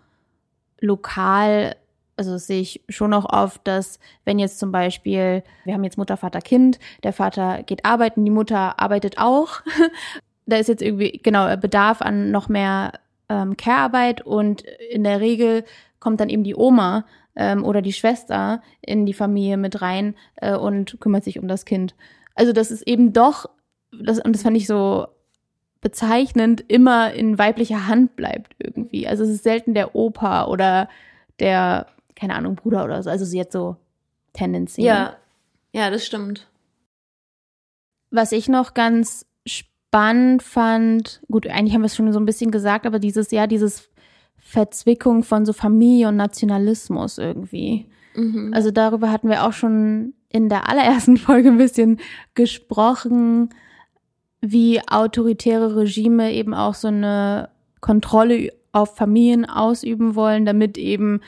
[0.79, 1.75] lokal,
[2.17, 5.97] also das sehe ich schon noch oft, dass wenn jetzt zum Beispiel, wir haben jetzt
[5.97, 9.61] Mutter, Vater, Kind, der Vater geht arbeiten, die Mutter arbeitet auch.
[10.45, 12.93] da ist jetzt irgendwie, genau, Bedarf an noch mehr
[13.29, 15.63] ähm, Care-Arbeit und in der Regel
[15.99, 20.55] kommt dann eben die Oma ähm, oder die Schwester in die Familie mit rein äh,
[20.55, 21.95] und kümmert sich um das Kind.
[22.33, 23.49] Also das ist eben doch,
[23.91, 25.07] das, und das fand ich so
[25.81, 29.07] bezeichnend, immer in weiblicher Hand bleibt irgendwie.
[29.07, 30.89] Also es ist selten der Opa oder
[31.39, 33.09] der, keine Ahnung, Bruder oder so.
[33.09, 33.75] Also sie hat so
[34.33, 34.87] tendenziell.
[34.87, 35.15] Ja,
[35.73, 36.47] ja, das stimmt.
[38.09, 42.49] Was ich noch ganz spannend fand, gut, eigentlich haben wir es schon so ein bisschen
[42.49, 43.89] gesagt, aber dieses Jahr, dieses
[44.47, 47.87] Verzwickung von so Familie und Nationalismus irgendwie.
[48.13, 48.51] Mhm.
[48.53, 51.99] Also darüber hatten wir auch schon in der allerersten Folge ein bisschen
[52.35, 53.49] gesprochen,
[54.41, 57.49] wie autoritäre Regime eben auch so eine
[57.81, 61.21] Kontrolle auf Familien ausüben wollen, damit eben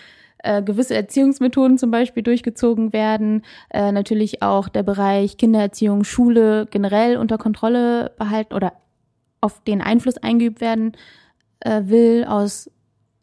[0.44, 3.42] äh, gewisse Erziehungsmethoden zum Beispiel durchgezogen werden.
[3.72, 8.74] Äh, natürlich auch der Bereich Kindererziehung, Schule generell unter Kontrolle behalten oder
[9.42, 10.96] auf den Einfluss eingeübt werden
[11.62, 12.70] äh, will aus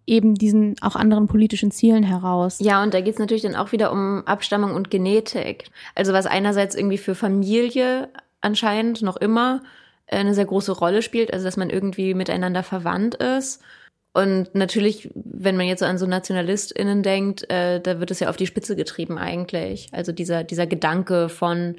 [0.06, 2.58] eben diesen auch anderen politischen Zielen heraus.
[2.60, 5.70] Ja, und da geht es natürlich dann auch wieder um Abstammung und Genetik.
[5.94, 8.08] Also was einerseits irgendwie für Familie
[8.40, 9.62] anscheinend noch immer
[10.06, 13.62] äh, eine sehr große Rolle spielt, also dass man irgendwie miteinander verwandt ist.
[14.12, 18.28] Und natürlich, wenn man jetzt so an so NationalistInnen denkt, äh, da wird es ja
[18.28, 19.88] auf die Spitze getrieben eigentlich.
[19.92, 21.76] Also dieser, dieser Gedanke von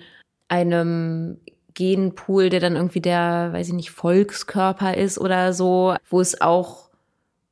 [0.50, 1.38] einem
[1.76, 6.85] Genpool, der dann irgendwie der, weiß ich nicht, Volkskörper ist oder so, wo es auch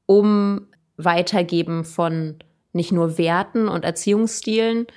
[0.05, 2.35] um Weitergeben von
[2.71, 4.87] nicht nur Werten und Erziehungsstilen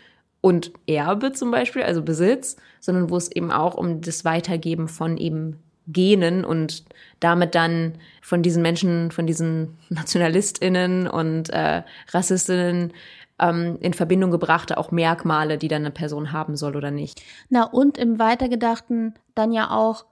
[0.41, 5.17] und Erbe zum Beispiel, also Besitz, sondern wo es eben auch um das Weitergeben von
[5.17, 6.85] eben Genen und
[7.21, 12.93] damit dann von diesen Menschen, von diesen NationalistInnen und äh, RassistInnen
[13.39, 17.23] ähm, in Verbindung gebrachte auch Merkmale, die dann eine Person haben soll oder nicht.
[17.49, 20.07] Na, und im Weitergedachten dann ja auch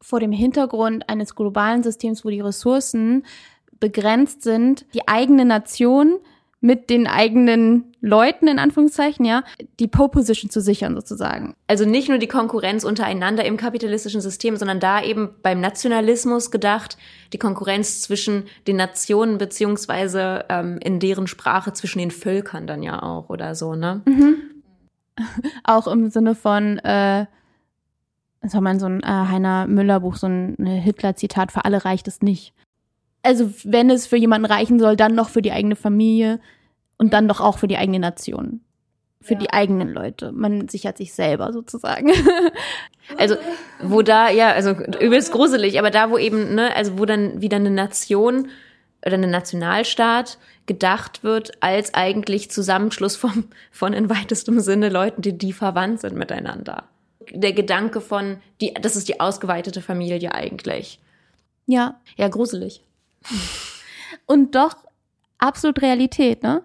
[0.00, 3.24] vor dem Hintergrund eines globalen Systems, wo die Ressourcen
[3.82, 6.20] begrenzt sind, die eigene Nation
[6.60, 9.42] mit den eigenen Leuten, in Anführungszeichen, ja,
[9.80, 11.56] die Pole-Position zu sichern sozusagen.
[11.66, 16.96] Also nicht nur die Konkurrenz untereinander im kapitalistischen System, sondern da eben beim Nationalismus gedacht,
[17.32, 23.02] die Konkurrenz zwischen den Nationen beziehungsweise ähm, in deren Sprache zwischen den Völkern dann ja
[23.02, 24.02] auch oder so, ne?
[24.04, 24.36] Mhm.
[25.64, 27.26] Auch im Sinne von, äh,
[28.40, 32.06] das war mal so ein äh, Heiner Müller Buch, so ein Hitler-Zitat, für alle reicht
[32.06, 32.54] es nicht
[33.22, 36.40] also wenn es für jemanden reichen soll, dann noch für die eigene Familie
[36.98, 38.60] und dann doch auch für die eigene Nation.
[39.20, 39.40] Für ja.
[39.40, 40.32] die eigenen Leute.
[40.32, 42.12] Man sichert sich selber sozusagen.
[43.18, 43.34] Also,
[43.82, 47.56] wo da, ja, also übelst gruselig, aber da, wo eben, ne, also wo dann wieder
[47.56, 48.48] eine Nation
[49.04, 55.36] oder eine Nationalstaat gedacht wird als eigentlich Zusammenschluss vom, von in weitestem Sinne Leuten, die,
[55.36, 56.84] die verwandt sind miteinander.
[57.32, 61.00] Der Gedanke von, die, das ist die ausgeweitete Familie eigentlich.
[61.66, 62.00] Ja.
[62.16, 62.82] Ja, gruselig.
[64.26, 64.74] Und doch
[65.38, 66.62] absolut Realität, ne?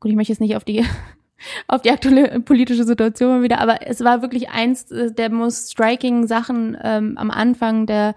[0.00, 0.84] Gut, ich möchte jetzt nicht auf die
[1.68, 6.76] auf die aktuelle politische Situation wieder, aber es war wirklich eins der most striking Sachen
[6.82, 8.14] ähm, am Anfang der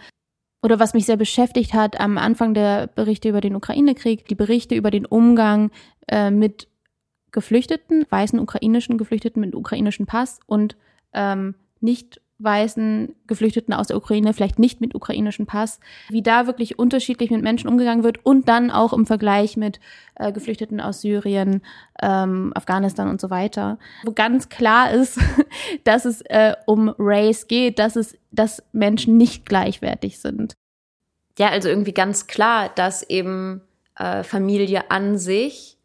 [0.64, 4.76] oder was mich sehr beschäftigt hat am Anfang der Berichte über den Ukraine-Krieg, die Berichte
[4.76, 5.72] über den Umgang
[6.08, 6.68] äh, mit
[7.32, 10.76] Geflüchteten, weißen ukrainischen Geflüchteten mit ukrainischem Pass und
[11.14, 16.78] ähm, nicht weißen Geflüchteten aus der Ukraine, vielleicht nicht mit ukrainischem Pass, wie da wirklich
[16.78, 19.80] unterschiedlich mit Menschen umgegangen wird und dann auch im Vergleich mit
[20.16, 21.62] äh, Geflüchteten aus Syrien,
[22.02, 25.20] ähm, Afghanistan und so weiter, wo ganz klar ist,
[25.84, 30.54] dass es äh, um Race geht, dass es, dass Menschen nicht gleichwertig sind.
[31.40, 33.62] Ja, also irgendwie ganz klar, dass eben
[33.96, 35.78] äh, Familie an sich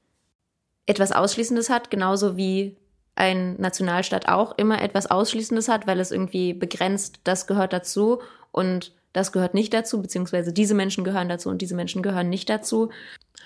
[0.87, 2.77] etwas Ausschließendes hat, genauso wie
[3.15, 8.21] ein Nationalstaat auch immer etwas Ausschließendes hat, weil es irgendwie begrenzt, das gehört dazu
[8.51, 12.49] und das gehört nicht dazu, beziehungsweise diese Menschen gehören dazu und diese Menschen gehören nicht
[12.49, 12.91] dazu.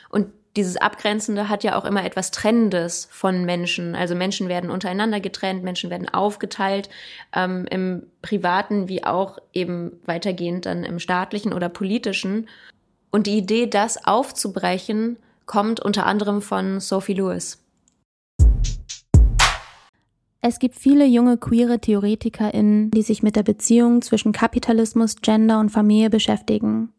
[0.09, 3.95] Und dieses Abgrenzende hat ja auch immer etwas Trennendes von Menschen.
[3.95, 6.89] Also Menschen werden untereinander getrennt, Menschen werden aufgeteilt,
[7.35, 12.49] ähm, im privaten wie auch eben weitergehend dann im staatlichen oder politischen.
[13.11, 17.66] Und die Idee, das aufzubrechen, kommt unter anderem von Sophie Lewis.
[20.49, 25.71] Es gibt viele junge queere TheoretikerInnen, die sich mit der Beziehung zwischen Kapitalismus, Gender und
[25.71, 26.93] Familie beschäftigen.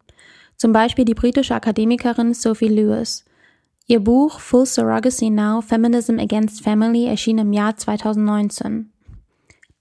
[0.58, 3.24] Zum Beispiel die britische Akademikerin Sophie Lewis.
[3.86, 8.92] Ihr Buch Full Surrogacy Now Feminism Against Family erschien im Jahr 2019.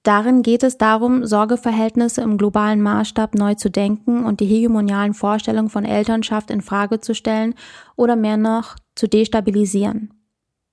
[0.05, 5.71] Darin geht es darum, Sorgeverhältnisse im globalen Maßstab neu zu denken und die hegemonialen Vorstellungen
[5.71, 7.57] von Elternschaft in Frage zu stellen
[7.97, 10.16] oder mehr noch zu destabilisieren.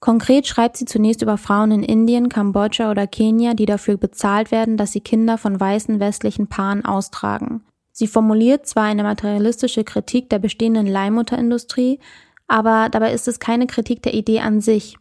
[0.03, 4.75] Konkret schreibt sie zunächst über Frauen in Indien, Kambodscha oder Kenia, die dafür bezahlt werden,
[4.75, 7.63] dass sie Kinder von weißen westlichen Paaren austragen.
[7.93, 12.01] Sie formuliert zwar eine materialistische Kritik der bestehenden Leihmutterindustrie,
[12.49, 14.97] aber dabei ist es keine Kritik der Idee an sich.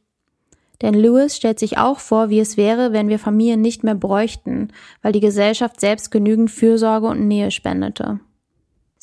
[0.82, 4.68] Denn Lewis stellt sich auch vor, wie es wäre, wenn wir Familien nicht mehr bräuchten,
[5.02, 8.20] weil die Gesellschaft selbst genügend Fürsorge und Nähe spendete.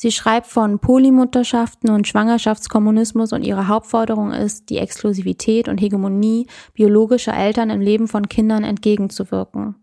[0.02, 7.36] Sie schreibt von Polymutterschaften und Schwangerschaftskommunismus und ihre Hauptforderung ist, die Exklusivität und Hegemonie biologischer
[7.36, 9.74] Eltern im Leben von Kindern entgegenzuwirken.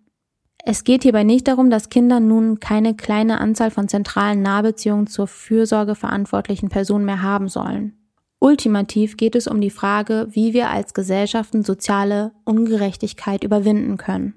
[0.65, 5.27] Es geht hierbei nicht darum, dass Kinder nun keine kleine Anzahl von zentralen Nahbeziehungen zur
[5.27, 7.93] Fürsorge verantwortlichen Personen mehr haben sollen.
[8.39, 14.33] Ultimativ geht es um die Frage, wie wir als Gesellschaften soziale Ungerechtigkeit überwinden können.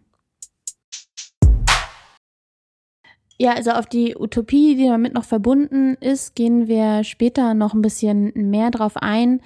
[3.40, 7.80] Ja, also auf die Utopie, die damit noch verbunden ist, gehen wir später noch ein
[7.80, 9.40] bisschen mehr drauf ein.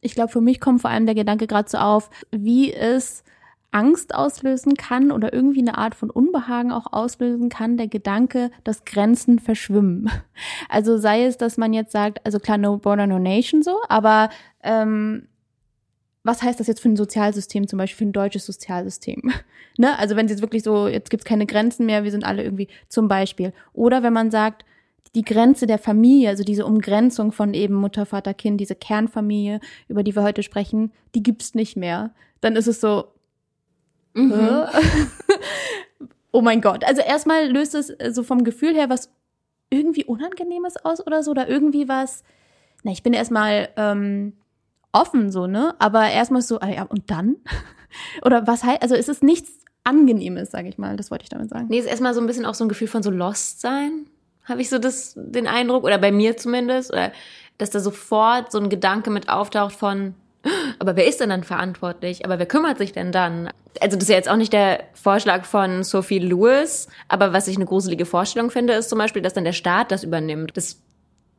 [0.00, 3.22] Ich glaube, für mich kommt vor allem der Gedanke gerade so auf, wie es
[3.70, 8.86] Angst auslösen kann oder irgendwie eine Art von Unbehagen auch auslösen kann, der Gedanke, dass
[8.86, 10.10] Grenzen verschwimmen.
[10.70, 14.30] Also sei es, dass man jetzt sagt, also klar, no border, no nation so, aber
[14.62, 15.28] ähm,
[16.24, 19.30] was heißt das jetzt für ein Sozialsystem, zum Beispiel für ein deutsches Sozialsystem?
[19.78, 19.98] ne?
[19.98, 22.68] Also wenn es jetzt wirklich so, jetzt gibt's keine Grenzen mehr, wir sind alle irgendwie
[22.88, 23.52] zum Beispiel.
[23.74, 24.64] Oder wenn man sagt,
[25.14, 30.02] die Grenze der Familie, also diese Umgrenzung von eben Mutter, Vater, Kind, diese Kernfamilie, über
[30.02, 32.12] die wir heute sprechen, die gibt's nicht mehr.
[32.40, 33.12] Dann ist es so,
[34.14, 34.32] mhm.
[34.32, 34.66] äh?
[36.32, 36.84] oh mein Gott.
[36.84, 39.10] Also erstmal löst es so vom Gefühl her was
[39.70, 42.24] irgendwie Unangenehmes aus oder so, oder irgendwie was,
[42.82, 44.32] na, ich bin erstmal, ähm,
[44.94, 45.74] offen so, ne?
[45.78, 47.36] Aber erstmal so, ah ja, und dann?
[48.24, 49.50] Oder was heißt, also ist es nichts
[49.84, 51.66] Angenehmes, sage ich mal, das wollte ich damit sagen.
[51.68, 54.06] Nee, ist erstmal so ein bisschen auch so ein Gefühl von so Lost sein,
[54.44, 57.12] habe ich so das, den Eindruck, oder bei mir zumindest, oder
[57.58, 60.14] dass da sofort so ein Gedanke mit auftaucht von,
[60.78, 62.24] aber wer ist denn dann verantwortlich?
[62.24, 63.50] Aber wer kümmert sich denn dann?
[63.80, 67.56] Also das ist ja jetzt auch nicht der Vorschlag von Sophie Lewis, aber was ich
[67.56, 70.56] eine gruselige Vorstellung finde, ist zum Beispiel, dass dann der Staat das übernimmt.
[70.56, 70.80] Das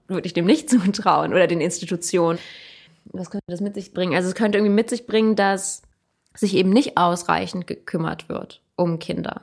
[0.07, 2.37] würde ich dem nicht zutrauen oder den Institutionen
[3.05, 4.15] was könnte das mit sich bringen?
[4.15, 5.81] Also es könnte irgendwie mit sich bringen, dass
[6.33, 9.41] sich eben nicht ausreichend gekümmert wird um Kinder.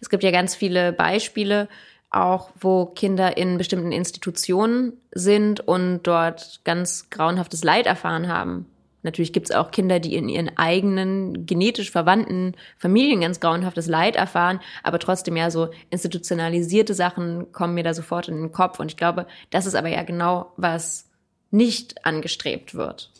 [0.00, 1.68] Es gibt ja ganz viele Beispiele,
[2.10, 8.66] auch wo Kinder in bestimmten Institutionen sind und dort ganz grauenhaftes Leid erfahren haben.
[9.02, 14.16] Natürlich gibt es auch Kinder, die in ihren eigenen genetisch verwandten Familien ganz grauenhaftes Leid
[14.16, 18.80] erfahren, aber trotzdem ja so institutionalisierte Sachen kommen mir da sofort in den Kopf.
[18.80, 21.08] Und ich glaube, das ist aber ja genau, was
[21.50, 23.10] nicht angestrebt wird.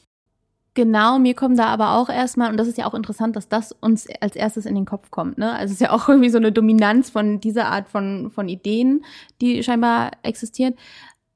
[0.74, 3.72] Genau, mir kommen da aber auch erstmal, und das ist ja auch interessant, dass das
[3.72, 5.38] uns als erstes in den Kopf kommt.
[5.38, 5.50] Ne?
[5.52, 9.04] Also es ist ja auch irgendwie so eine Dominanz von dieser Art von, von Ideen,
[9.40, 10.78] die scheinbar existiert.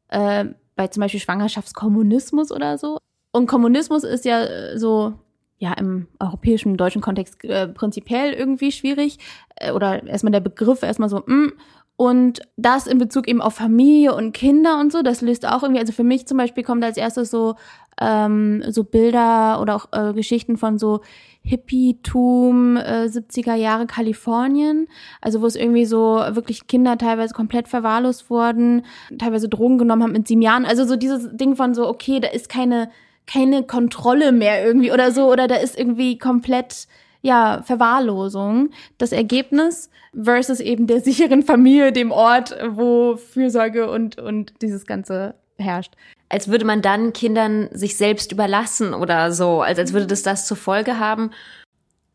[0.09, 2.98] Äh, bei zum Beispiel Schwangerschaftskommunismus oder so.
[3.33, 5.14] Und Kommunismus ist ja äh, so,
[5.59, 9.18] ja, im europäischen, deutschen Kontext äh, prinzipiell irgendwie schwierig.
[9.57, 11.53] Äh, oder erstmal der Begriff erstmal so, mh, mm,
[12.00, 15.80] und das in Bezug eben auf Familie und Kinder und so, das löst auch irgendwie,
[15.80, 17.56] also für mich zum Beispiel kommt als erstes so,
[18.00, 21.02] ähm, so Bilder oder auch äh, Geschichten von so
[21.42, 24.88] Hippietum, äh, 70er Jahre Kalifornien,
[25.20, 28.86] also wo es irgendwie so wirklich Kinder teilweise komplett verwahrlost wurden,
[29.18, 32.28] teilweise Drogen genommen haben mit sieben Jahren, also so dieses Ding von so, okay, da
[32.28, 32.88] ist keine,
[33.26, 36.86] keine Kontrolle mehr irgendwie oder so, oder da ist irgendwie komplett
[37.22, 44.54] ja, Verwahrlosung das Ergebnis versus eben der sicheren Familie, dem Ort, wo Fürsorge und, und
[44.62, 45.94] dieses Ganze herrscht.
[46.28, 50.47] Als würde man dann Kindern sich selbst überlassen oder so, als, als würde das das
[50.47, 51.30] zur Folge haben.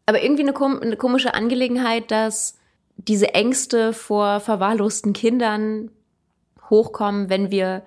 [0.05, 2.57] Aber irgendwie eine, kom eine komische Angelegenheit, dass
[2.97, 5.91] diese Ängste vor verwahrlosten Kindern
[6.69, 7.83] hochkommen, wenn wir,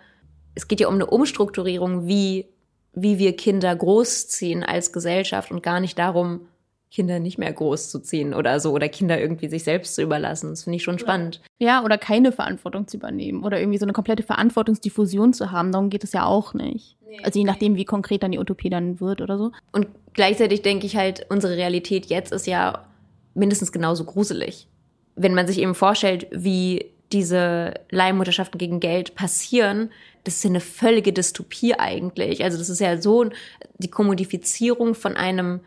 [0.54, 2.46] es geht ja um eine Umstrukturierung, wie,
[2.92, 6.46] wie wir Kinder großziehen als Gesellschaft und gar nicht darum,
[6.90, 10.50] Kinder nicht mehr groß zu ziehen oder so oder Kinder irgendwie sich selbst zu überlassen.
[10.50, 11.40] Das finde ich schon spannend.
[11.58, 15.72] Ja, oder keine Verantwortung zu übernehmen oder irgendwie so eine komplette Verantwortungsdiffusion zu haben.
[15.72, 16.96] Darum geht es ja auch nicht.
[17.06, 19.52] Nee, also je nachdem, wie konkret dann die Utopie dann wird oder so.
[19.72, 22.86] Und gleichzeitig denke ich halt, unsere Realität jetzt ist ja
[23.34, 24.68] mindestens genauso gruselig.
[25.14, 29.90] Wenn man sich eben vorstellt, wie diese Leihmutterschaften gegen Geld passieren,
[30.24, 32.44] das ist ja eine völlige Dystopie eigentlich.
[32.44, 33.30] Also das ist ja so
[33.78, 35.60] die Kommodifizierung von einem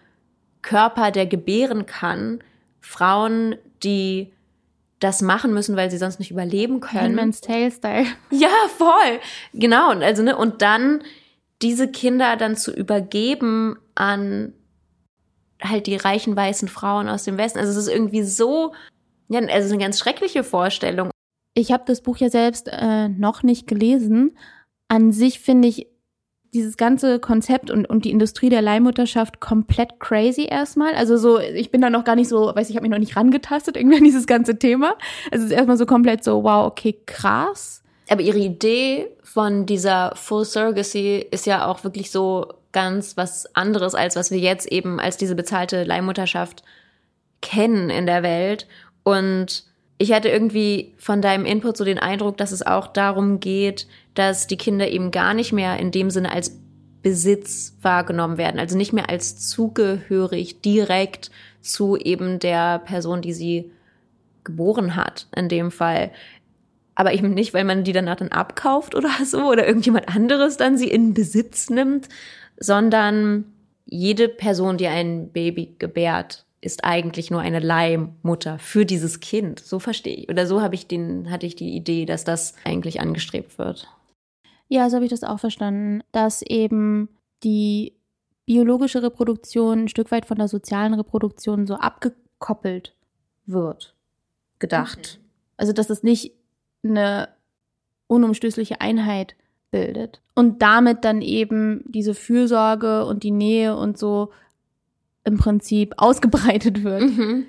[0.62, 2.44] Körper, der gebären kann.
[2.80, 4.32] Frauen, die
[5.00, 7.02] das machen müssen, weil sie sonst nicht überleben können.
[7.02, 8.06] Handman's Tale Style.
[8.30, 9.20] Ja, voll.
[9.54, 9.92] Genau.
[9.92, 11.04] Und also, ne, und dann
[11.62, 14.54] diese Kinder dann zu übergeben an
[15.64, 17.60] halt die reichen weißen Frauen aus dem Westen.
[17.60, 18.74] Also es ist irgendwie so,
[19.30, 21.12] ja, also eine ganz schreckliche Vorstellung.
[21.54, 24.38] Ich habe das Buch ja selbst äh, noch nicht gelesen.
[24.88, 25.88] An sich finde ich
[26.54, 30.94] dieses ganze Konzept und, und die Industrie der Leihmutterschaft komplett crazy erstmal.
[30.96, 33.16] Also so, ich bin da noch gar nicht so, weiß ich, habe mich noch nicht
[33.16, 34.96] rangetastet irgendwie an dieses ganze Thema.
[35.32, 37.82] Also es ist erstmal so komplett so, wow, okay, krass.
[38.10, 43.96] Aber ihre Idee von dieser Full Surrogacy ist ja auch wirklich so ganz was anderes,
[43.96, 46.64] als was wir jetzt eben als diese bezahlte Leihmutterschaft
[47.42, 48.68] kennen in der Welt.
[49.04, 49.64] Und
[50.02, 54.48] ich hatte irgendwie von deinem Input so den Eindruck, dass es auch darum geht, dass
[54.48, 56.60] die Kinder eben gar nicht mehr in dem Sinne als
[57.04, 61.30] Besitz wahrgenommen werden, also nicht mehr als zugehörig direkt
[61.62, 63.72] zu eben der Person, die sie
[64.44, 66.12] geboren hat, in dem Fall.
[66.96, 70.78] Aber eben nicht, weil man die danach dann abkauft oder so oder irgendjemand anderes dann
[70.78, 72.10] sie in Besitz nimmt,
[72.60, 73.46] sondern
[73.86, 79.60] jede Person, die ein Baby gebärt, ist eigentlich nur eine Leihmutter für dieses Kind.
[79.60, 80.30] So verstehe ich.
[80.30, 83.88] Oder so habe ich den, hatte ich die Idee, dass das eigentlich angestrebt wird.
[84.68, 87.10] Ja, so habe ich das auch verstanden, dass eben
[87.44, 87.94] die
[88.46, 92.96] biologische Reproduktion ein Stück weit von der sozialen Reproduktion so abgekoppelt
[93.46, 93.96] wird,
[94.60, 95.20] gedacht.
[95.20, 95.26] Mhm.
[95.58, 96.34] Also dass es nicht
[96.84, 97.30] eine
[98.08, 99.36] unumstößliche Einheit
[99.72, 104.32] bildet und damit dann eben diese Fürsorge und die Nähe und so
[105.24, 107.04] im Prinzip ausgebreitet wird.
[107.04, 107.46] Mhm.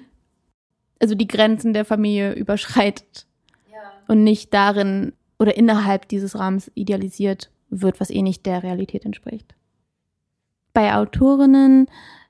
[1.01, 3.27] Also die Grenzen der Familie überschreitet
[3.71, 3.79] ja.
[4.09, 9.55] und nicht darin oder innerhalb dieses Rahmens idealisiert wird, was eh nicht der Realität entspricht.
[10.73, 11.89] Bei Autorinnen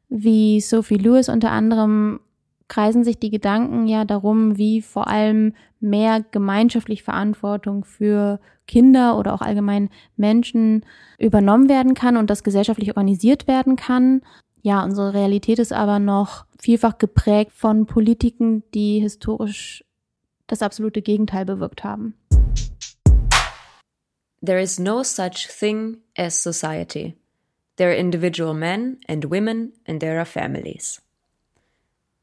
[0.08, 2.20] wie Sophie Lewis unter anderem
[2.68, 9.34] kreisen sich die Gedanken ja darum, wie vor allem mehr gemeinschaftlich Verantwortung für Kinder oder
[9.34, 10.84] auch allgemein Menschen
[11.18, 14.22] übernommen werden kann und das gesellschaftlich organisiert werden kann.
[14.62, 19.84] Ja, unsere Realität ist aber noch vielfach geprägt von Politiken, die historisch
[20.46, 22.14] das absolute Gegenteil bewirkt haben.
[24.44, 27.16] There is no such thing as society.
[27.76, 31.02] There are individual men and women and there are families.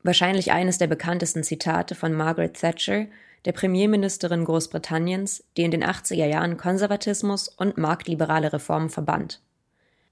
[0.04, 3.08] Wahrscheinlich eines der bekanntesten Zitate von Margaret Thatcher,
[3.44, 9.42] der Premierministerin Großbritanniens, die in den 80er Jahren Konservatismus und marktliberale Reformen verband.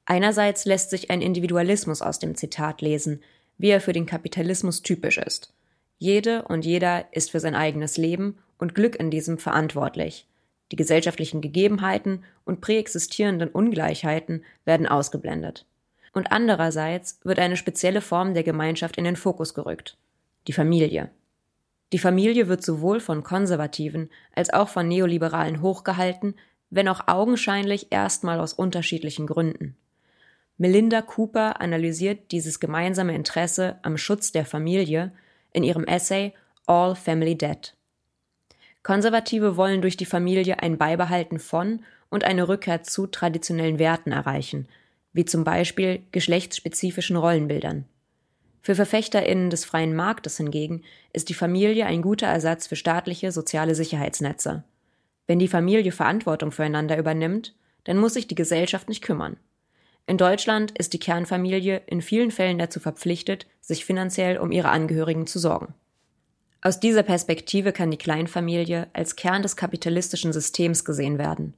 [0.09, 3.21] Einerseits lässt sich ein Individualismus aus dem Zitat lesen,
[3.57, 5.53] wie er für den Kapitalismus typisch ist.
[5.97, 10.25] Jede und jeder ist für sein eigenes Leben und Glück in diesem verantwortlich.
[10.71, 15.65] Die gesellschaftlichen Gegebenheiten und präexistierenden Ungleichheiten werden ausgeblendet.
[16.13, 19.97] Und andererseits wird eine spezielle Form der Gemeinschaft in den Fokus gerückt.
[20.47, 21.09] Die Familie.
[21.91, 26.35] Die Familie wird sowohl von Konservativen als auch von Neoliberalen hochgehalten,
[26.69, 29.75] wenn auch augenscheinlich erstmal aus unterschiedlichen Gründen.
[30.59, 35.11] Melinda Cooper analysiert dieses gemeinsame Interesse am Schutz der Familie
[35.53, 36.33] in ihrem Essay
[36.65, 37.75] All Family Debt.
[38.81, 44.67] Konservative wollen durch die Familie ein Beibehalten von und eine Rückkehr zu traditionellen Werten erreichen,
[45.13, 47.85] wie zum Beispiel geschlechtsspezifischen Rollenbildern.
[48.61, 50.83] Für Verfechterinnen des freien Marktes hingegen
[51.13, 54.63] ist die Familie ein guter Ersatz für staatliche soziale Sicherheitsnetze.
[55.27, 57.53] Wenn die Familie Verantwortung füreinander übernimmt,
[57.83, 59.37] dann muss sich die Gesellschaft nicht kümmern.
[60.09, 65.27] In Deutschland ist die Kernfamilie in vielen Fällen dazu verpflichtet, sich finanziell um ihre Angehörigen
[65.27, 65.73] zu sorgen.
[66.61, 71.53] Aus dieser Perspektive kann die Kleinfamilie als Kern des kapitalistischen Systems gesehen werden.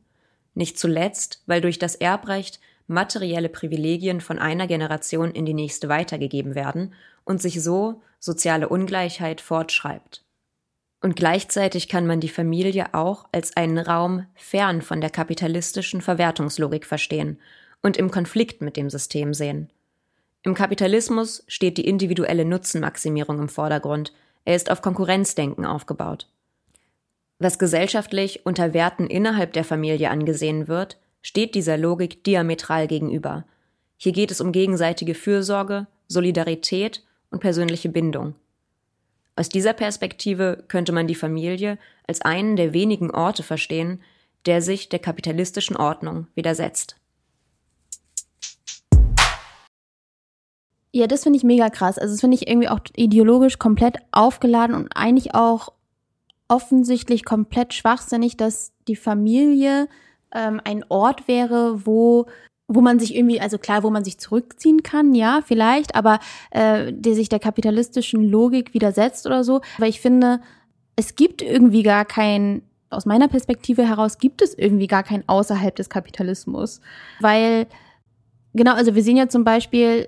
[0.56, 6.56] Nicht zuletzt, weil durch das Erbrecht materielle Privilegien von einer Generation in die nächste weitergegeben
[6.56, 6.94] werden
[7.24, 10.26] und sich so soziale Ungleichheit fortschreibt.
[11.02, 16.88] Und gleichzeitig kann man die Familie auch als einen Raum fern von der kapitalistischen Verwertungslogik
[16.88, 17.40] verstehen
[17.82, 19.70] und im Konflikt mit dem System sehen.
[20.44, 24.14] Im Kapitalismus steht die individuelle Nutzenmaximierung im Vordergrund,
[24.46, 26.28] er ist auf Konkurrenzdenken aufgebaut.
[27.40, 33.46] Was gesellschaftlich unter Werten innerhalb der Familie angesehen wird, steht dieser Logik diametral gegenüber.
[33.98, 38.36] Hier geht es um gegenseitige Fürsorge, Solidarität und persönliche Bindung.
[39.36, 41.78] Aus dieser Perspektive könnte man die Familie
[42.08, 44.02] als einen der wenigen Orte verstehen,
[44.46, 46.99] der sich der kapitalistischen Ordnung widersetzt.
[50.92, 51.98] Ja, das finde ich mega krass.
[51.98, 55.70] Also das finde ich irgendwie auch ideologisch komplett aufgeladen und eigentlich auch
[56.48, 59.88] offensichtlich komplett schwachsinnig, dass die Familie
[60.34, 62.26] ähm, ein Ort wäre, wo
[62.72, 66.20] wo man sich irgendwie, also klar, wo man sich zurückziehen kann, ja, vielleicht, aber
[66.52, 69.62] äh, der sich der kapitalistischen Logik widersetzt oder so.
[69.78, 70.40] Aber ich finde,
[70.96, 72.62] es gibt irgendwie gar kein,
[72.92, 76.80] aus meiner Perspektive heraus gibt es irgendwie gar kein außerhalb des Kapitalismus.
[77.20, 77.66] Weil,
[78.54, 80.08] genau, also wir sehen ja zum Beispiel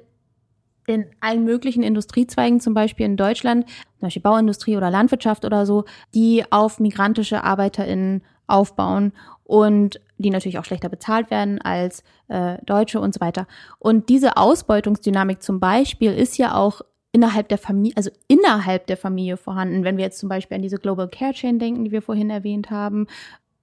[0.87, 5.85] in allen möglichen Industriezweigen, zum Beispiel in Deutschland, zum Beispiel Bauindustrie oder Landwirtschaft oder so,
[6.13, 9.13] die auf migrantische ArbeiterInnen aufbauen
[9.43, 13.47] und die natürlich auch schlechter bezahlt werden als äh, Deutsche und so weiter.
[13.79, 19.37] Und diese Ausbeutungsdynamik zum Beispiel ist ja auch innerhalb der Familie, also innerhalb der Familie
[19.37, 22.29] vorhanden, wenn wir jetzt zum Beispiel an diese Global Care Chain denken, die wir vorhin
[22.29, 23.07] erwähnt haben.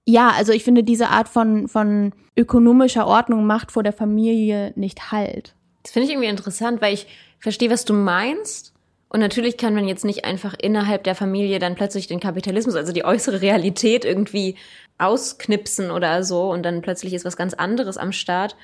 [0.05, 5.11] Ja, also ich finde, diese Art von, von ökonomischer Ordnung macht vor der Familie nicht
[5.11, 5.55] Halt.
[5.83, 7.07] Das finde ich irgendwie interessant, weil ich
[7.39, 8.73] verstehe, was du meinst.
[9.09, 12.93] Und natürlich kann man jetzt nicht einfach innerhalb der Familie dann plötzlich den Kapitalismus, also
[12.93, 14.55] die äußere Realität irgendwie
[14.99, 18.55] ausknipsen oder so und dann plötzlich ist was ganz anderes am Start.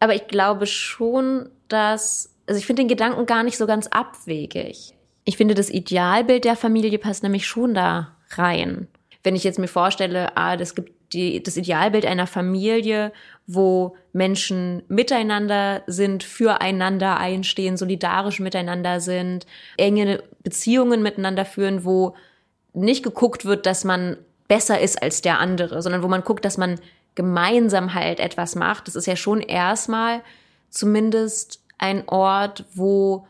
[0.00, 4.94] Aber ich glaube schon, dass, also ich finde den Gedanken gar nicht so ganz abwegig.
[5.24, 8.88] Ich finde, das Idealbild der Familie passt nämlich schon da rein.
[9.22, 13.12] Wenn ich jetzt mir vorstelle, ah, das gibt die, das Idealbild einer Familie,
[13.46, 22.14] wo Menschen miteinander sind, füreinander einstehen, solidarisch miteinander sind, enge Beziehungen miteinander führen, wo
[22.72, 24.16] nicht geguckt wird, dass man
[24.48, 26.80] besser ist als der andere, sondern wo man guckt, dass man
[27.14, 28.88] gemeinsam halt etwas macht.
[28.88, 30.22] Das ist ja schon erstmal
[30.70, 33.26] zumindest ein Ort, wo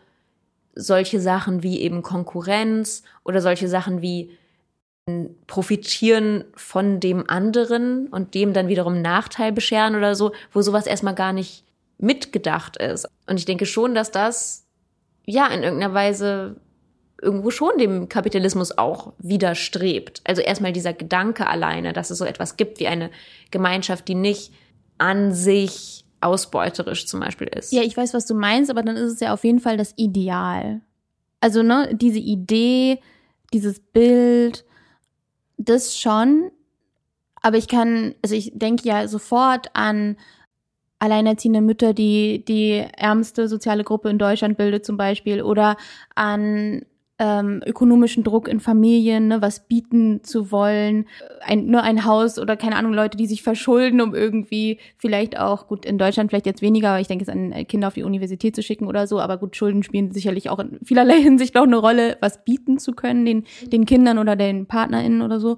[0.74, 4.36] solche Sachen wie eben Konkurrenz oder solche Sachen wie
[5.46, 11.14] profitieren von dem anderen und dem dann wiederum Nachteil bescheren oder so, wo sowas erstmal
[11.14, 11.64] gar nicht
[11.98, 13.09] mitgedacht ist.
[13.28, 14.66] Und ich denke schon, dass das
[15.24, 16.57] ja in irgendeiner Weise
[17.22, 20.22] irgendwo schon dem Kapitalismus auch widerstrebt.
[20.24, 23.11] Also erstmal dieser Gedanke alleine, dass es so etwas gibt wie eine
[23.52, 24.52] Gemeinschaft, die nicht
[24.98, 27.72] an sich ausbeuterisch zum Beispiel ist.
[27.72, 29.94] Ja, ich weiß, was du meinst, aber dann ist es ja auf jeden Fall das
[29.96, 30.80] Ideal.
[31.40, 32.98] Also, ne, diese Idee,
[33.52, 34.64] dieses Bild,
[35.59, 36.50] das schon.
[37.42, 40.16] Aber ich kann, also ich denke ja sofort an
[41.00, 45.76] alleinerziehende Mütter, die die ärmste soziale Gruppe in Deutschland bildet zum Beispiel, oder
[46.14, 46.82] an
[47.18, 51.06] ähm, ökonomischen Druck in Familien, ne, was bieten zu wollen,
[51.40, 55.66] ein, nur ein Haus oder keine Ahnung, Leute, die sich verschulden, um irgendwie vielleicht auch,
[55.66, 58.02] gut, in Deutschland vielleicht jetzt weniger, aber ich denke es an äh, Kinder auf die
[58.02, 61.62] Universität zu schicken oder so, aber gut, Schulden spielen sicherlich auch in vielerlei Hinsicht auch
[61.62, 65.56] eine Rolle, was bieten zu können, den, den Kindern oder den PartnerInnen oder so.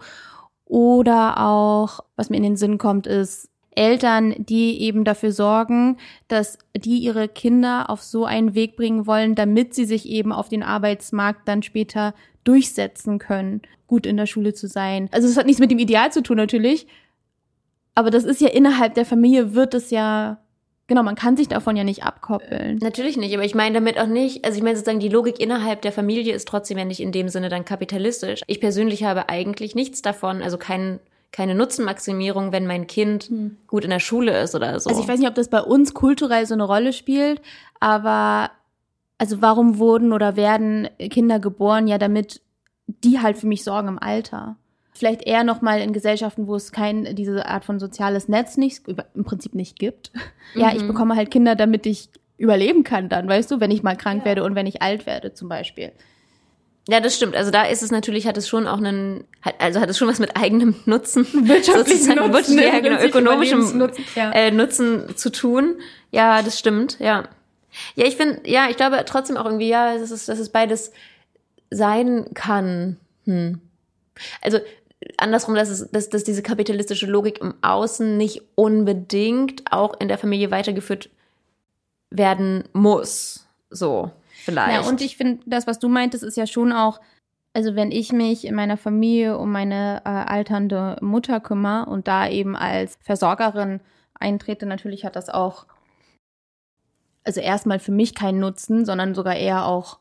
[0.64, 3.48] Oder auch, was mir in den Sinn kommt, ist,
[3.78, 9.36] Eltern, die eben dafür sorgen, dass die ihre Kinder auf so einen Weg bringen wollen,
[9.36, 12.12] damit sie sich eben auf den Arbeitsmarkt dann später
[12.42, 15.08] durchsetzen können, gut in der Schule zu sein.
[15.12, 16.88] Also es hat nichts mit dem Ideal zu tun natürlich,
[17.94, 20.38] aber das ist ja innerhalb der Familie wird es ja
[20.88, 22.78] Genau, man kann sich davon ja nicht abkoppeln.
[22.78, 25.82] Natürlich nicht, aber ich meine damit auch nicht, also ich meine sozusagen, die Logik innerhalb
[25.82, 28.40] der Familie ist trotzdem ja nicht in dem Sinne dann kapitalistisch.
[28.46, 30.98] Ich persönlich habe eigentlich nichts davon, also keinen
[31.32, 33.58] keine Nutzenmaximierung, wenn mein Kind hm.
[33.66, 34.88] gut in der Schule ist oder so.
[34.90, 37.42] Also ich weiß nicht, ob das bei uns kulturell so eine Rolle spielt,
[37.80, 38.50] aber
[39.18, 41.86] also warum wurden oder werden Kinder geboren?
[41.86, 42.40] Ja, damit
[42.86, 44.56] die halt für mich sorgen im Alter.
[44.92, 48.88] Vielleicht eher noch mal in Gesellschaften, wo es kein diese Art von soziales Netz nicht
[49.14, 50.12] im Prinzip nicht gibt.
[50.14, 50.60] Mhm.
[50.60, 50.88] Ja, ich mhm.
[50.88, 54.26] bekomme halt Kinder, damit ich überleben kann dann, weißt du, wenn ich mal krank ja.
[54.26, 55.92] werde und wenn ich alt werde zum Beispiel.
[56.90, 57.36] Ja, das stimmt.
[57.36, 59.24] Also da ist es natürlich, hat es schon auch einen,
[59.58, 64.32] also hat es schon was mit eigenem Nutzen, wirtschaftlichen Nutzen, ja, genau, ökonomischem Nutzen, ja.
[64.32, 65.76] Äh, Nutzen zu tun.
[66.12, 67.28] Ja, das stimmt, ja.
[67.94, 70.92] Ja, ich finde, ja, ich glaube trotzdem auch irgendwie, ja, dass es, dass es beides
[71.70, 72.96] sein kann.
[73.26, 73.60] Hm.
[74.40, 74.58] Also
[75.18, 80.16] andersrum, dass, es, dass, dass diese kapitalistische Logik im Außen nicht unbedingt auch in der
[80.16, 81.10] Familie weitergeführt
[82.08, 83.46] werden muss.
[83.68, 84.10] So
[84.48, 84.84] vielleicht.
[84.84, 87.00] Ja, und ich finde, das, was du meintest, ist ja schon auch,
[87.52, 92.28] also wenn ich mich in meiner Familie um meine äh, alternde Mutter kümmere und da
[92.28, 93.80] eben als Versorgerin
[94.14, 95.66] eintrete, natürlich hat das auch,
[97.24, 99.98] also erstmal für mich keinen Nutzen, sondern sogar eher auch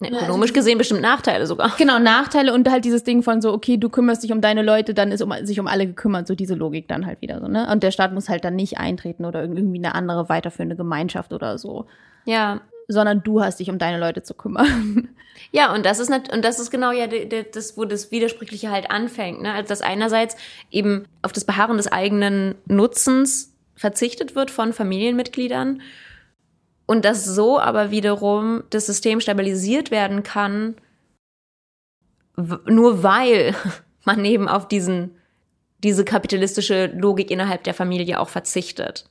[0.00, 1.72] ja, ökonomisch gesehen bestimmt Nachteile sogar.
[1.78, 4.94] Genau, Nachteile und halt dieses Ding von so, okay, du kümmerst dich um deine Leute,
[4.94, 7.70] dann ist um, sich um alle gekümmert, so diese Logik dann halt wieder so, ne?
[7.70, 11.58] Und der Staat muss halt dann nicht eintreten oder irgendwie eine andere weiterführende Gemeinschaft oder
[11.58, 11.86] so.
[12.26, 15.08] Ja sondern du hast dich um deine Leute zu kümmern.
[15.52, 18.90] Ja, und das ist nicht, und das ist genau ja das, wo das Widersprüchliche halt
[18.90, 19.52] anfängt, ne?
[19.52, 20.34] Also dass einerseits
[20.70, 25.82] eben auf das Beharren des eigenen Nutzens verzichtet wird von Familienmitgliedern
[26.86, 30.74] und dass so aber wiederum das System stabilisiert werden kann
[32.36, 33.54] nur weil
[34.04, 35.16] man eben auf diesen,
[35.82, 39.08] diese kapitalistische Logik innerhalb der Familie auch verzichtet.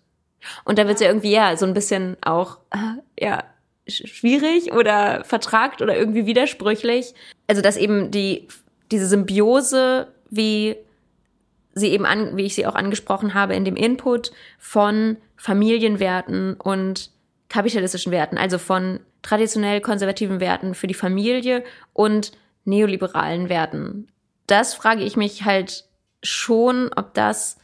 [0.64, 2.60] Und da wird es ja irgendwie, ja, so ein bisschen auch,
[3.20, 3.44] ja,
[3.88, 7.14] schwierig oder vertragt oder irgendwie widersprüchlich.
[7.48, 8.48] Also, dass eben die,
[8.92, 10.76] diese Symbiose, wie
[11.74, 17.12] sie eben an, wie ich sie auch angesprochen habe, in dem Input von Familienwerten und
[17.50, 21.64] kapitalistischen Werten, also von traditionell konservativen Werten für die Familie
[21.94, 22.32] und
[22.64, 24.08] neoliberalen Werten.
[24.48, 25.86] Das frage ich mich halt
[26.24, 27.58] schon, ob das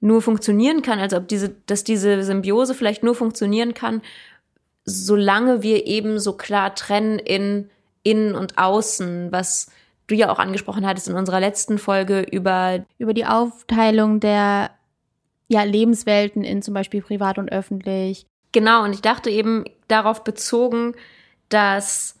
[0.00, 4.02] nur funktionieren kann, also ob diese, dass diese Symbiose vielleicht nur funktionieren kann,
[4.84, 7.70] solange wir eben so klar trennen in
[8.02, 9.70] innen und außen, was
[10.06, 14.70] du ja auch angesprochen hattest in unserer letzten Folge über über die Aufteilung der
[15.48, 18.26] ja Lebenswelten in zum Beispiel privat und öffentlich.
[18.52, 20.94] Genau, und ich dachte eben darauf bezogen,
[21.48, 22.20] dass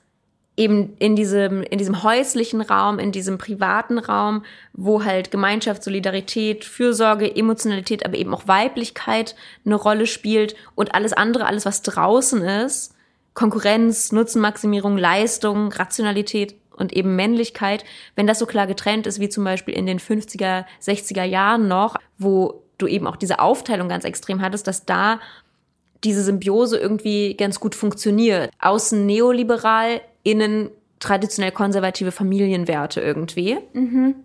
[0.56, 6.64] eben in diesem, in diesem häuslichen Raum, in diesem privaten Raum, wo halt Gemeinschaft, Solidarität,
[6.64, 9.34] Fürsorge, Emotionalität, aber eben auch Weiblichkeit
[9.64, 12.94] eine Rolle spielt und alles andere, alles was draußen ist,
[13.34, 17.84] Konkurrenz, Nutzenmaximierung, Leistung, Rationalität und eben Männlichkeit,
[18.14, 21.96] wenn das so klar getrennt ist, wie zum Beispiel in den 50er, 60er Jahren noch,
[22.18, 25.20] wo du eben auch diese Aufteilung ganz extrem hattest, dass da
[26.04, 28.50] diese Symbiose irgendwie ganz gut funktioniert.
[28.60, 33.58] Außen neoliberal, innen traditionell konservative Familienwerte irgendwie.
[33.72, 34.16] Mhm.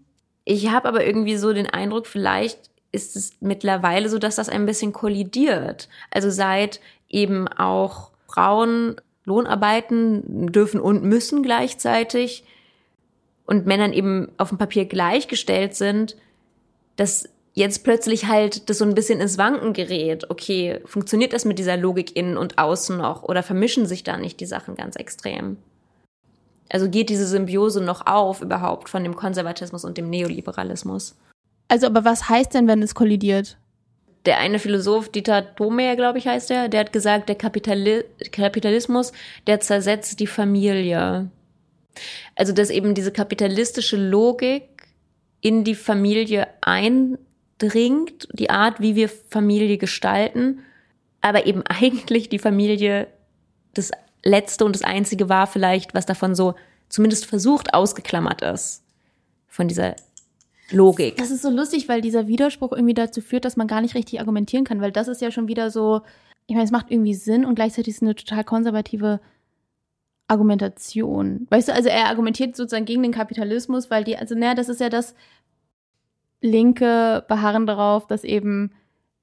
[0.46, 4.66] Ich habe aber irgendwie so den Eindruck, vielleicht ist es mittlerweile so, dass das ein
[4.66, 5.90] bisschen kollidiert.
[6.10, 8.96] Also seit eben auch Frauen
[9.26, 12.44] Lohnarbeiten dürfen und müssen gleichzeitig
[13.46, 16.16] und Männern eben auf dem Papier gleichgestellt sind,
[16.96, 20.30] dass jetzt plötzlich halt das so ein bisschen ins Wanken gerät.
[20.30, 24.40] Okay, funktioniert das mit dieser Logik innen und außen noch oder vermischen sich da nicht
[24.40, 25.58] die Sachen ganz extrem?
[26.70, 31.18] Also geht diese Symbiose noch auf überhaupt von dem Konservatismus und dem Neoliberalismus?
[31.68, 33.58] Also, aber was heißt denn, wenn es kollidiert?
[34.26, 39.14] Der eine Philosoph, Dieter Thomeyer, glaube ich, heißt er, der hat gesagt, der Kapitali Kapitalismus,
[39.48, 41.30] der zersetzt die Familie.
[42.36, 44.64] Also, dass eben diese kapitalistische Logik
[45.42, 50.60] in die Familie eindringt, die Art, wie wir Familie gestalten,
[51.22, 53.08] aber eben eigentlich die Familie
[53.74, 53.92] das
[54.24, 56.56] letzte und das einzige war vielleicht, was davon so
[56.90, 58.84] zumindest versucht ausgeklammert ist.
[59.48, 59.96] Von dieser
[60.72, 61.18] Logik.
[61.18, 64.20] Das ist so lustig, weil dieser Widerspruch irgendwie dazu führt, dass man gar nicht richtig
[64.20, 66.02] argumentieren kann, weil das ist ja schon wieder so,
[66.46, 69.20] ich meine, es macht irgendwie Sinn und gleichzeitig ist es eine total konservative
[70.28, 71.48] Argumentation.
[71.50, 74.80] Weißt du, also er argumentiert sozusagen gegen den Kapitalismus, weil die, also naja, das ist
[74.80, 75.16] ja das
[76.42, 78.72] Linke beharren darauf, dass eben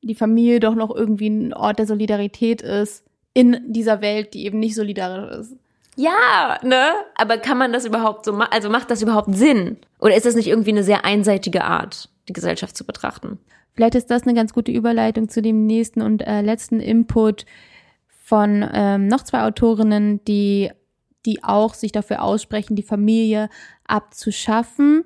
[0.03, 3.06] die Familie doch noch irgendwie ein Ort der Solidarität ist
[3.37, 5.57] in dieser Welt, die eben nicht solidarisch ist.
[5.95, 6.93] Ja, ne?
[7.15, 8.49] Aber kann man das überhaupt so machen?
[8.51, 9.77] Also macht das überhaupt Sinn?
[9.99, 13.39] Oder ist das nicht irgendwie eine sehr einseitige Art, die Gesellschaft zu betrachten?
[13.75, 17.45] Vielleicht ist das eine ganz gute Überleitung zu dem nächsten und äh, letzten Input
[18.09, 20.71] von ähm, noch zwei Autorinnen, die,
[21.27, 23.51] die auch sich dafür aussprechen, die Familie
[23.87, 25.05] abzuschaffen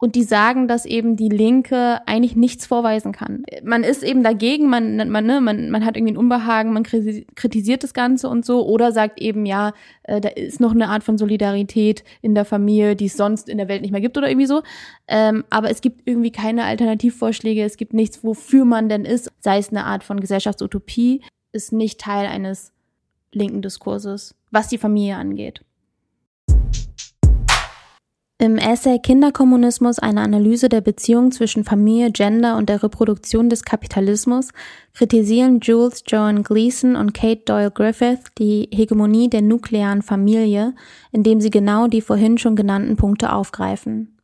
[0.00, 3.44] und die sagen, dass eben die Linke eigentlich nichts vorweisen kann.
[3.62, 7.84] Man ist eben dagegen, man, man, ne, man, man hat irgendwie ein Unbehagen, man kritisiert
[7.84, 9.74] das Ganze und so, oder sagt eben, ja,
[10.04, 13.58] äh, da ist noch eine Art von Solidarität in der Familie, die es sonst in
[13.58, 14.62] der Welt nicht mehr gibt oder irgendwie so.
[15.06, 19.58] Ähm, aber es gibt irgendwie keine Alternativvorschläge, es gibt nichts, wofür man denn ist, sei
[19.58, 21.20] es eine Art von Gesellschaftsutopie,
[21.52, 22.72] ist nicht Teil eines
[23.32, 25.60] linken Diskurses, was die Familie angeht.
[28.42, 34.48] Im Essay Kinderkommunismus eine Analyse der Beziehung zwischen Familie, Gender und der Reproduktion des Kapitalismus
[34.94, 40.74] kritisieren Jules Joan Gleason und Kate Doyle Griffith die Hegemonie der nuklearen Familie,
[41.12, 44.16] indem sie genau die vorhin schon genannten Punkte aufgreifen.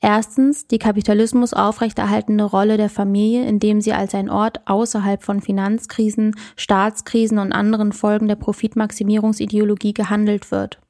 [0.00, 6.34] Erstens die Kapitalismus aufrechterhaltende Rolle der Familie, indem sie als ein Ort außerhalb von Finanzkrisen,
[6.56, 10.80] Staatskrisen und anderen Folgen der Profitmaximierungsideologie gehandelt wird.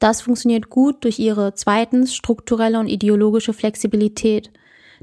[0.00, 4.50] Das funktioniert gut durch ihre zweitens strukturelle und ideologische Flexibilität.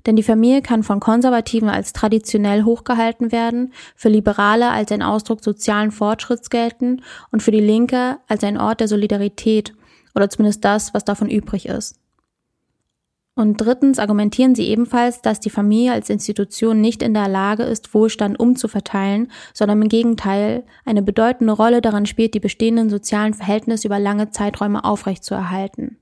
[0.06, 5.44] Denn die Familie kann von Konservativen als traditionell hochgehalten werden, für Liberale als ein Ausdruck
[5.44, 9.74] sozialen Fortschritts gelten und für die Linke als ein Ort der Solidarität
[10.16, 12.00] oder zumindest das, was davon übrig ist.
[13.38, 17.94] Und drittens argumentieren sie ebenfalls, dass die Familie als Institution nicht in der Lage ist,
[17.94, 24.00] Wohlstand umzuverteilen, sondern im Gegenteil eine bedeutende Rolle daran spielt, die bestehenden sozialen Verhältnisse über
[24.00, 26.00] lange Zeiträume aufrechtzuerhalten.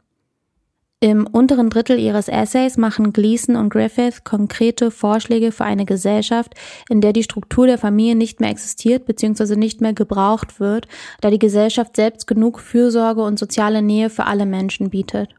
[1.01, 6.53] Im unteren Drittel ihres Essays machen Gleason und Griffith konkrete Vorschläge für eine Gesellschaft,
[6.87, 9.57] in der die Struktur der Familie nicht mehr existiert bzw.
[9.57, 10.87] nicht mehr gebraucht wird,
[11.19, 15.35] da die Gesellschaft selbst genug Fürsorge und soziale Nähe für alle Menschen bietet.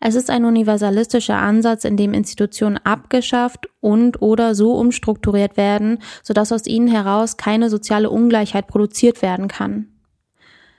[0.00, 6.52] Es ist ein universalistischer Ansatz, in dem Institutionen abgeschafft und oder so umstrukturiert werden, sodass
[6.52, 9.88] aus ihnen heraus keine soziale Ungleichheit produziert werden kann.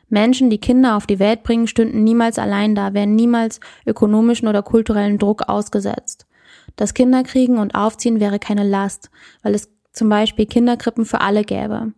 [0.10, 4.62] Menschen, die Kinder auf die Welt bringen, stünden niemals allein da, werden niemals ökonomischen oder
[4.62, 6.28] kulturellen Druck ausgesetzt.
[6.76, 9.10] Das Kinderkriegen und Aufziehen wäre keine Last,
[9.42, 11.94] weil es zum Beispiel Kinderkrippen für alle gäbe.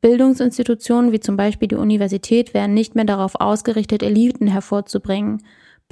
[0.00, 5.42] Bildungsinstitutionen wie zum Beispiel die Universität wären nicht mehr darauf ausgerichtet, Eliten hervorzubringen.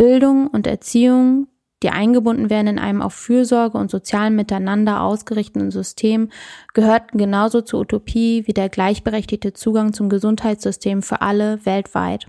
[0.03, 1.46] Bildung und Erziehung
[1.84, 6.28] die eingebunden werden in einem auf Fürsorge und sozialen Miteinander ausgerichteten System,
[6.74, 12.26] gehörten genauso zur Utopie wie der gleichberechtigte Zugang zum Gesundheitssystem für alle weltweit.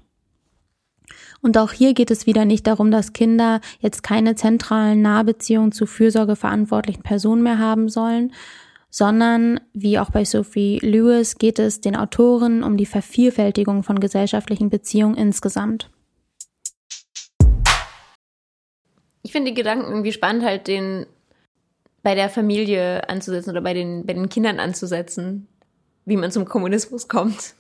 [1.41, 5.86] Und auch hier geht es wieder nicht darum, dass Kinder jetzt keine zentralen Nahbeziehungen zu
[5.86, 8.34] fürsorgeverantwortlichen Personen mehr haben sollen,
[8.89, 14.69] sondern wie auch bei Sophie Lewis geht es den Autoren um die Vervielfältigung von gesellschaftlichen
[14.69, 15.89] Beziehungen insgesamt.
[19.24, 21.05] Ich finde die Gedanken irgendwie spannend, halt den
[22.03, 25.47] bei der Familie anzusetzen oder bei den, bei den Kindern anzusetzen,
[26.05, 27.55] wie man zum Kommunismus kommt.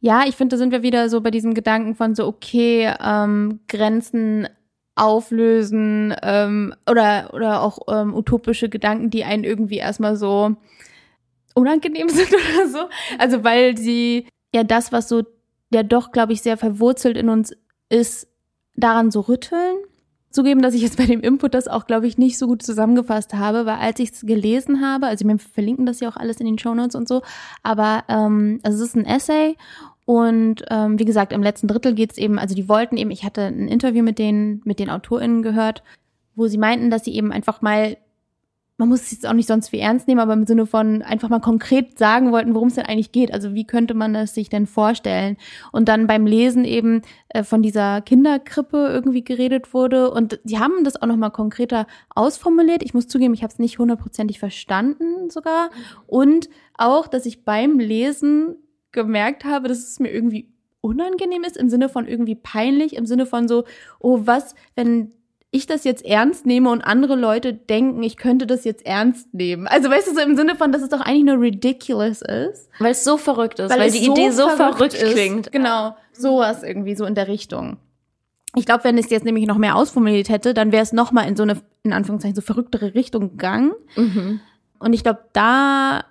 [0.00, 3.60] Ja, ich finde, da sind wir wieder so bei diesem Gedanken von so, okay, ähm,
[3.68, 4.48] Grenzen
[4.96, 10.56] auflösen ähm, oder, oder auch ähm, utopische Gedanken, die einen irgendwie erstmal so
[11.54, 12.78] unangenehm sind oder so.
[13.18, 15.22] Also weil sie ja das, was so
[15.72, 17.56] ja doch, glaube ich, sehr verwurzelt in uns
[17.88, 18.26] ist,
[18.74, 19.76] daran so rütteln
[20.32, 23.34] zugeben, dass ich jetzt bei dem Input das auch, glaube ich, nicht so gut zusammengefasst
[23.34, 26.46] habe, weil als ich es gelesen habe, also wir verlinken das ja auch alles in
[26.46, 27.22] den Show Notes und so,
[27.62, 29.56] aber ähm, also es ist ein Essay
[30.04, 33.42] und ähm, wie gesagt, im letzten Drittel geht's eben, also die wollten eben, ich hatte
[33.42, 35.82] ein Interview mit den, mit den AutorInnen gehört,
[36.34, 37.96] wo sie meinten, dass sie eben einfach mal
[38.82, 41.28] man muss es jetzt auch nicht sonst wie ernst nehmen, aber im Sinne von einfach
[41.28, 43.32] mal konkret sagen wollten, worum es denn eigentlich geht.
[43.32, 45.36] Also wie könnte man es sich denn vorstellen?
[45.70, 50.10] Und dann beim Lesen eben äh, von dieser Kinderkrippe irgendwie geredet wurde.
[50.10, 52.82] Und die haben das auch nochmal konkreter ausformuliert.
[52.82, 55.70] Ich muss zugeben, ich habe es nicht hundertprozentig verstanden sogar.
[56.08, 58.56] Und auch, dass ich beim Lesen
[58.90, 60.48] gemerkt habe, dass es mir irgendwie
[60.80, 63.62] unangenehm ist, im Sinne von irgendwie peinlich, im Sinne von so,
[64.00, 65.12] oh, was, wenn
[65.54, 69.66] ich das jetzt ernst nehme und andere Leute denken, ich könnte das jetzt ernst nehmen.
[69.66, 72.70] Also weißt du, so im Sinne von, dass es doch eigentlich nur ridiculous ist.
[72.78, 75.52] Weil es so verrückt ist, weil, weil die so Idee so verrückt, verrückt klingt.
[75.52, 77.76] Genau, sowas irgendwie so in der Richtung.
[78.56, 81.28] Ich glaube, wenn es jetzt nämlich noch mehr ausformuliert hätte, dann wäre es noch mal
[81.28, 83.72] in so eine, in Anführungszeichen, so verrücktere Richtung gegangen.
[83.94, 84.40] Mhm.
[84.78, 86.04] Und ich glaube, da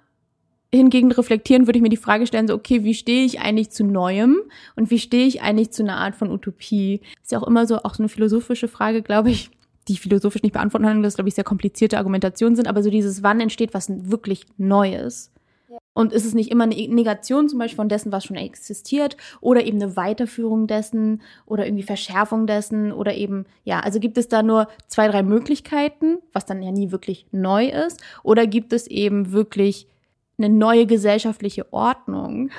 [0.73, 3.83] hingegen reflektieren, würde ich mir die Frage stellen, so, okay, wie stehe ich eigentlich zu
[3.83, 4.37] Neuem
[4.75, 7.01] und wie stehe ich eigentlich zu einer Art von Utopie?
[7.21, 9.51] Ist ja auch immer so, auch so eine philosophische Frage, glaube ich,
[9.87, 13.23] die philosophisch nicht beantworten kann, das, glaube ich, sehr komplizierte Argumentationen sind, aber so dieses,
[13.23, 15.31] wann entsteht was wirklich Neues?
[15.93, 19.65] Und ist es nicht immer eine Negation zum Beispiel von dessen, was schon existiert, oder
[19.65, 24.43] eben eine Weiterführung dessen oder irgendwie Verschärfung dessen oder eben, ja, also gibt es da
[24.43, 29.31] nur zwei, drei Möglichkeiten, was dann ja nie wirklich neu ist, oder gibt es eben
[29.31, 29.87] wirklich
[30.43, 32.49] eine neue gesellschaftliche Ordnung.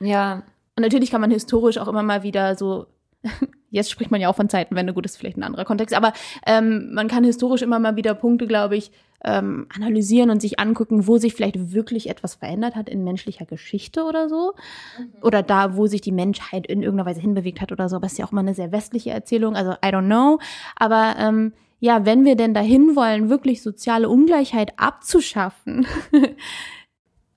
[0.00, 0.42] Ja.
[0.76, 2.86] Und natürlich kann man historisch auch immer mal wieder so,
[3.70, 6.12] jetzt spricht man ja auch von Zeitenwende, gut, das ist vielleicht ein anderer Kontext, aber
[6.46, 8.90] ähm, man kann historisch immer mal wieder Punkte, glaube ich,
[9.24, 14.04] ähm, analysieren und sich angucken, wo sich vielleicht wirklich etwas verändert hat in menschlicher Geschichte
[14.04, 14.52] oder so.
[14.98, 15.12] Mhm.
[15.22, 17.96] Oder da, wo sich die Menschheit in irgendeiner Weise hinbewegt hat oder so.
[17.96, 20.38] Aber es ist ja auch immer eine sehr westliche Erzählung, also I don't know.
[20.76, 25.86] Aber ähm, ja, wenn wir denn dahin wollen, wirklich soziale Ungleichheit abzuschaffen,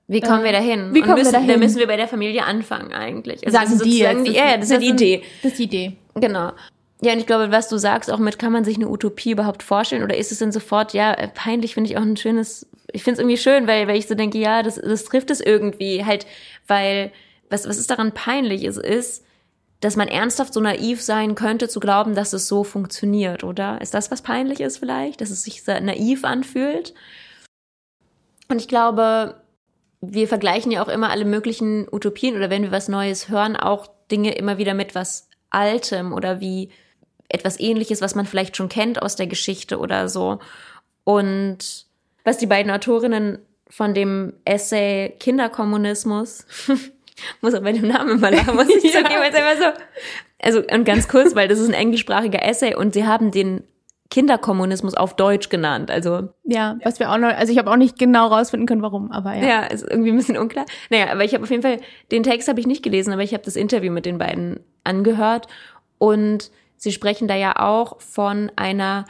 [0.07, 0.93] Wie kommen wir dahin?
[0.93, 1.47] Wie kommen müssen, wir dahin?
[1.49, 3.45] Da müssen wir bei der Familie anfangen eigentlich.
[3.45, 4.25] Also Sagen die jetzt.
[4.25, 5.23] Die, ja, das, das ist die Idee.
[5.43, 5.97] Das ist die Idee.
[6.15, 6.53] Genau.
[7.01, 9.61] Ja, und ich glaube, was du sagst, auch mit, kann man sich eine Utopie überhaupt
[9.63, 10.03] vorstellen?
[10.03, 13.15] Oder ist es denn sofort, ja, äh, peinlich finde ich auch ein schönes, ich finde
[13.15, 16.25] es irgendwie schön, weil, weil ich so denke, ja, das, das trifft es irgendwie halt,
[16.65, 17.11] weil,
[17.49, 18.63] was, was ist daran peinlich?
[18.63, 19.23] Es ist,
[19.79, 23.79] dass man ernsthaft so naiv sein könnte, zu glauben, dass es so funktioniert, oder?
[23.79, 25.21] Ist das was peinlich ist vielleicht?
[25.21, 26.95] Dass es sich naiv anfühlt?
[28.49, 29.35] Und ich glaube,
[30.01, 33.87] wir vergleichen ja auch immer alle möglichen Utopien oder wenn wir was Neues hören, auch
[34.11, 36.69] Dinge immer wieder mit was Altem oder wie
[37.29, 40.39] etwas ähnliches, was man vielleicht schon kennt aus der Geschichte oder so.
[41.03, 41.85] Und
[42.23, 43.39] was die beiden Autorinnen
[43.69, 46.45] von dem Essay Kinderkommunismus,
[47.41, 49.01] muss auch bei dem Namen immer lachen, muss ich ja.
[49.01, 49.83] zugeben, es einfach so,
[50.39, 53.63] also, und ganz kurz, weil das ist ein englischsprachiger Essay und sie haben den
[54.09, 55.91] Kinderkommunismus auf Deutsch genannt.
[55.91, 59.11] Also ja, was wir auch noch, also ich habe auch nicht genau rausfinden können, warum,
[59.11, 59.45] aber ja.
[59.45, 60.65] Ja, ist irgendwie ein bisschen unklar.
[60.89, 61.79] Naja, aber ich habe auf jeden Fall
[62.11, 65.47] den Text habe ich nicht gelesen, aber ich habe das Interview mit den beiden angehört
[65.97, 69.05] und sie sprechen da ja auch von einer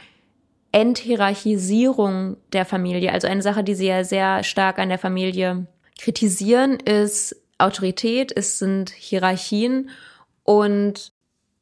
[0.72, 3.12] Enthierarchisierung der Familie.
[3.12, 5.66] Also eine Sache, die sie ja sehr stark an der Familie
[5.98, 9.90] kritisieren, ist Autorität, es sind Hierarchien.
[10.44, 11.12] Und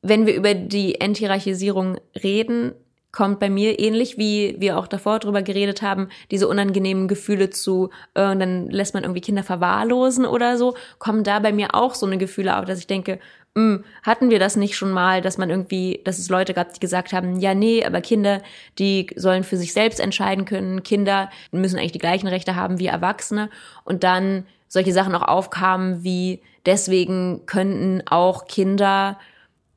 [0.02, 2.74] wenn wir über die Enthierarchisierung reden,
[3.16, 7.88] kommt bei mir ähnlich wie wir auch davor drüber geredet haben, diese unangenehmen Gefühle zu,
[8.12, 11.94] äh, und dann lässt man irgendwie Kinder verwahrlosen oder so, kommen da bei mir auch
[11.94, 13.18] so eine Gefühle auf, dass ich denke,
[13.54, 16.74] mh, hm, hatten wir das nicht schon mal, dass man irgendwie, dass es Leute gab,
[16.74, 18.42] die gesagt haben, ja, nee, aber Kinder,
[18.78, 22.86] die sollen für sich selbst entscheiden können, Kinder müssen eigentlich die gleichen Rechte haben wie
[22.86, 23.48] Erwachsene.
[23.84, 29.16] Und dann solche Sachen auch aufkamen wie, deswegen könnten auch Kinder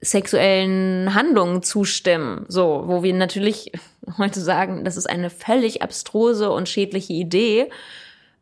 [0.02, 2.46] sexuellen Handlungen zustimmen.
[2.48, 3.72] So, wo wir natürlich
[4.18, 7.70] heute sagen, das ist eine völlig abstruse und schädliche Idee,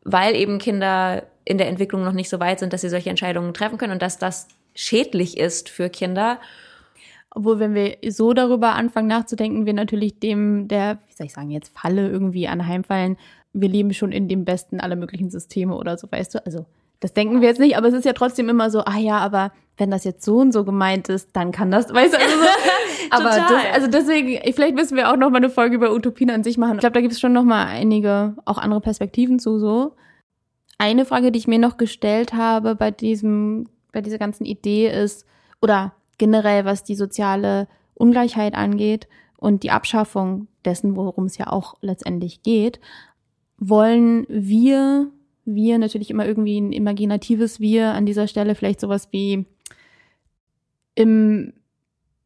[0.04, 3.54] weil eben Kinder in der Entwicklung noch nicht so weit sind, dass sie solche Entscheidungen
[3.54, 6.40] treffen können und dass das schädlich ist für Kinder.
[7.32, 11.52] Obwohl, wenn wir so darüber anfangen nachzudenken, wir natürlich dem der, wie soll ich sagen,
[11.52, 13.18] jetzt Falle irgendwie anheimfallen.
[13.54, 16.46] Wir leben schon in dem besten aller möglichen Systeme oder so, weißt du?
[16.46, 16.66] Also,
[17.00, 19.52] das denken wir jetzt nicht, aber es ist ja trotzdem immer so, ah ja, aber
[19.78, 22.46] wenn das jetzt so und so gemeint ist, dann kann das, weißt du, also so.
[23.12, 26.44] aber das, also deswegen, vielleicht müssen wir auch noch mal eine Folge über Utopien an
[26.44, 26.76] sich machen.
[26.76, 29.96] Ich glaube, da gibt es schon noch mal einige, auch andere Perspektiven zu so.
[30.80, 35.26] Eine Frage, die ich mir noch gestellt habe bei diesem, bei dieser ganzen Idee ist,
[35.62, 41.76] oder generell, was die soziale Ungleichheit angeht und die Abschaffung dessen, worum es ja auch
[41.82, 42.80] letztendlich geht,
[43.58, 45.10] wollen wir,
[45.48, 49.46] wir natürlich immer irgendwie ein imaginatives Wir an dieser Stelle, vielleicht sowas wie
[50.96, 51.54] im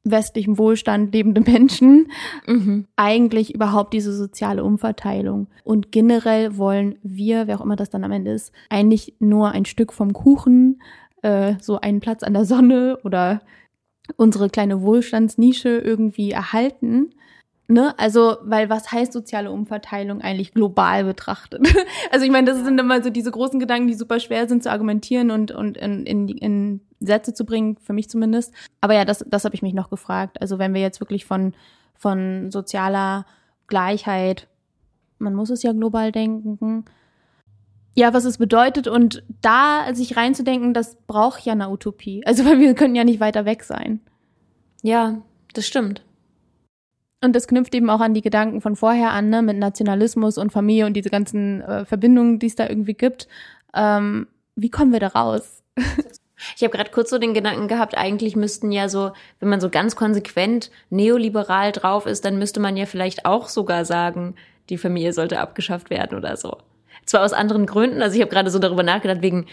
[0.03, 2.11] westlichen Wohlstand lebende Menschen
[2.47, 2.87] mhm.
[2.95, 5.47] eigentlich überhaupt diese soziale Umverteilung.
[5.63, 9.65] Und generell wollen wir, wer auch immer das dann am Ende ist, eigentlich nur ein
[9.65, 10.81] Stück vom Kuchen,
[11.21, 13.41] äh, so einen Platz an der Sonne oder
[14.17, 17.13] unsere kleine Wohlstandsnische irgendwie erhalten.
[17.71, 17.97] Ne?
[17.97, 21.73] Also, weil was heißt soziale Umverteilung eigentlich global betrachtet?
[22.11, 24.69] also ich meine, das sind immer so diese großen Gedanken, die super schwer sind zu
[24.69, 28.53] argumentieren und, und in, in, in Sätze zu bringen, für mich zumindest.
[28.81, 30.41] Aber ja, das, das habe ich mich noch gefragt.
[30.41, 31.53] Also wenn wir jetzt wirklich von,
[31.95, 33.25] von sozialer
[33.67, 34.49] Gleichheit,
[35.17, 36.83] man muss es ja global denken,
[37.95, 42.21] ja, was es bedeutet und da sich reinzudenken, das braucht ja eine Utopie.
[42.25, 44.01] Also weil wir können ja nicht weiter weg sein.
[44.81, 45.21] Ja,
[45.53, 46.03] das stimmt.
[47.23, 50.51] Und das knüpft eben auch an die Gedanken von vorher an, ne, mit Nationalismus und
[50.51, 53.27] Familie und diese ganzen äh, Verbindungen, die es da irgendwie gibt.
[53.75, 55.63] Ähm, wie kommen wir da raus?
[56.55, 59.69] Ich habe gerade kurz so den Gedanken gehabt, eigentlich müssten ja so, wenn man so
[59.69, 64.35] ganz konsequent neoliberal drauf ist, dann müsste man ja vielleicht auch sogar sagen,
[64.69, 66.57] die Familie sollte abgeschafft werden oder so.
[67.05, 69.45] Zwar aus anderen Gründen, also ich habe gerade so darüber nachgedacht, wegen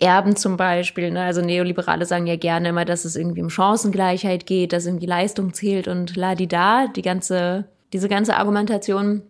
[0.00, 1.10] Erben zum Beispiel.
[1.10, 1.22] Ne?
[1.22, 5.52] Also Neoliberale sagen ja gerne immer, dass es irgendwie um Chancengleichheit geht, dass irgendwie Leistung
[5.54, 9.22] zählt und la di da, die ganze, diese ganze Argumentation.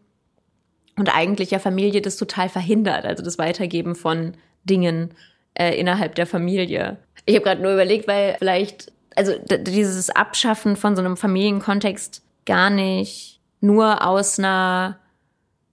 [0.97, 5.15] Und eigentlich ja Familie das total verhindert, also das Weitergeben von Dingen
[5.55, 6.99] äh, innerhalb der Familie.
[7.25, 12.69] Ich habe gerade nur überlegt, weil vielleicht, also dieses Abschaffen von so einem Familienkontext gar
[12.69, 14.99] nicht nur aus einer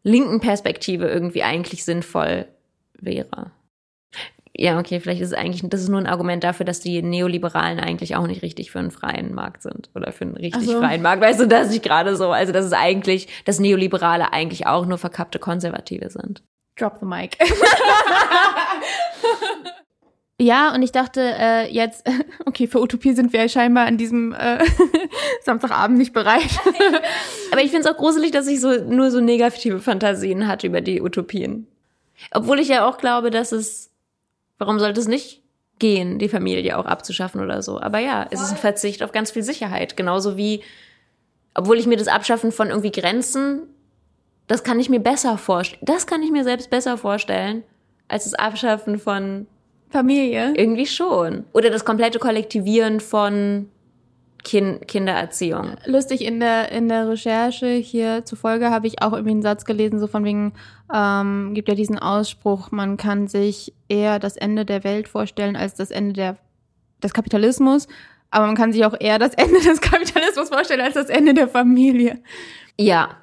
[0.04, 2.46] linken Perspektive irgendwie eigentlich sinnvoll
[3.00, 3.52] wäre
[4.58, 7.80] ja, okay, vielleicht ist es eigentlich, das ist nur ein Argument dafür, dass die Neoliberalen
[7.80, 10.80] eigentlich auch nicht richtig für einen freien Markt sind oder für einen richtig so.
[10.80, 11.22] freien Markt.
[11.22, 14.98] Weißt du, dass ich gerade so, also dass es eigentlich, dass Neoliberale eigentlich auch nur
[14.98, 16.42] verkappte Konservative sind.
[16.78, 17.38] Drop the mic.
[20.40, 22.08] ja, und ich dachte äh, jetzt,
[22.46, 24.64] okay, für Utopie sind wir ja scheinbar an diesem äh,
[25.44, 26.60] Samstagabend nicht bereit.
[27.52, 30.80] Aber ich finde es auch gruselig, dass ich so nur so negative Fantasien hatte über
[30.80, 31.68] die Utopien.
[32.32, 33.92] Obwohl ich ja auch glaube, dass es
[34.58, 35.44] Warum sollte es nicht
[35.80, 37.80] gehen, die Familie auch abzuschaffen oder so?
[37.80, 39.98] Aber ja, es ist ein Verzicht auf ganz viel Sicherheit.
[39.98, 40.62] Genauso wie,
[41.54, 43.64] obwohl ich mir das Abschaffen von irgendwie Grenzen,
[44.48, 45.82] das kann ich mir besser vorstellen.
[45.86, 47.64] Das kann ich mir selbst besser vorstellen,
[48.08, 49.48] als das Abschaffen von
[49.90, 50.54] Familie.
[50.56, 51.46] Irgendwie schon.
[51.54, 53.70] Oder das komplette Kollektivieren von
[54.46, 55.76] kind Kindererziehung.
[55.86, 60.00] Lustig, in der, in der Recherche hier zufolge habe ich auch irgendwie einen Satz gelesen,
[60.00, 60.54] so von wegen,
[60.94, 65.74] ähm, gibt ja diesen Ausspruch, man kann sich eher das Ende der Welt vorstellen als
[65.74, 66.38] das Ende der,
[67.04, 67.88] des Kapitalismus,
[68.32, 71.50] aber man kann sich auch eher das Ende des Kapitalismus vorstellen als das Ende der
[71.50, 72.22] Familie.
[72.80, 73.18] Ja,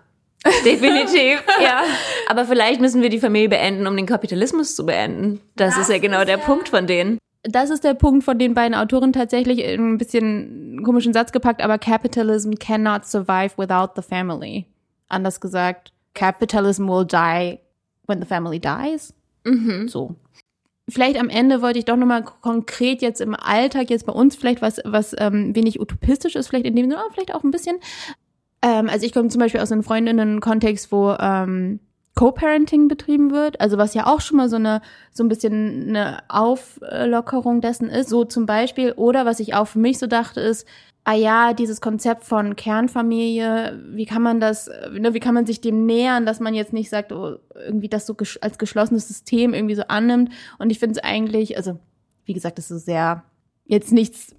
[0.64, 1.85] Definitiv, ja.
[2.29, 5.41] Aber vielleicht müssen wir die Familie beenden, um den Kapitalismus zu beenden.
[5.55, 8.24] Das, das ist ja genau ist der ja Punkt von denen das ist der Punkt
[8.24, 13.93] von den beiden Autoren tatsächlich ein bisschen komischen Satz gepackt, aber Capitalism cannot survive without
[13.97, 14.66] the family.
[15.09, 17.59] Anders gesagt, Capitalism will die
[18.07, 19.12] when the family dies.
[19.45, 19.88] Mhm.
[19.88, 20.14] So.
[20.88, 24.62] vielleicht am Ende wollte ich doch nochmal konkret jetzt im Alltag, jetzt bei uns vielleicht
[24.62, 27.78] was, was ähm, wenig utopistisch ist, vielleicht in dem Sinne, vielleicht auch ein bisschen.
[28.62, 31.80] Ähm, also ich komme zum Beispiel aus einem Freundinnen-Kontext, wo ähm,
[32.14, 34.82] Co-Parenting betrieben wird, also was ja auch schon mal so eine
[35.12, 38.92] so ein bisschen eine Auflockerung dessen ist, so zum Beispiel.
[38.92, 40.66] Oder was ich auch für mich so dachte, ist,
[41.04, 45.62] ah ja, dieses Konzept von Kernfamilie, wie kann man das, ne, wie kann man sich
[45.62, 49.54] dem nähern, dass man jetzt nicht sagt, oh, irgendwie das so ges als geschlossenes System
[49.54, 50.30] irgendwie so annimmt.
[50.58, 51.78] Und ich finde es eigentlich, also
[52.26, 53.24] wie gesagt, das ist sehr
[53.64, 54.36] jetzt nichts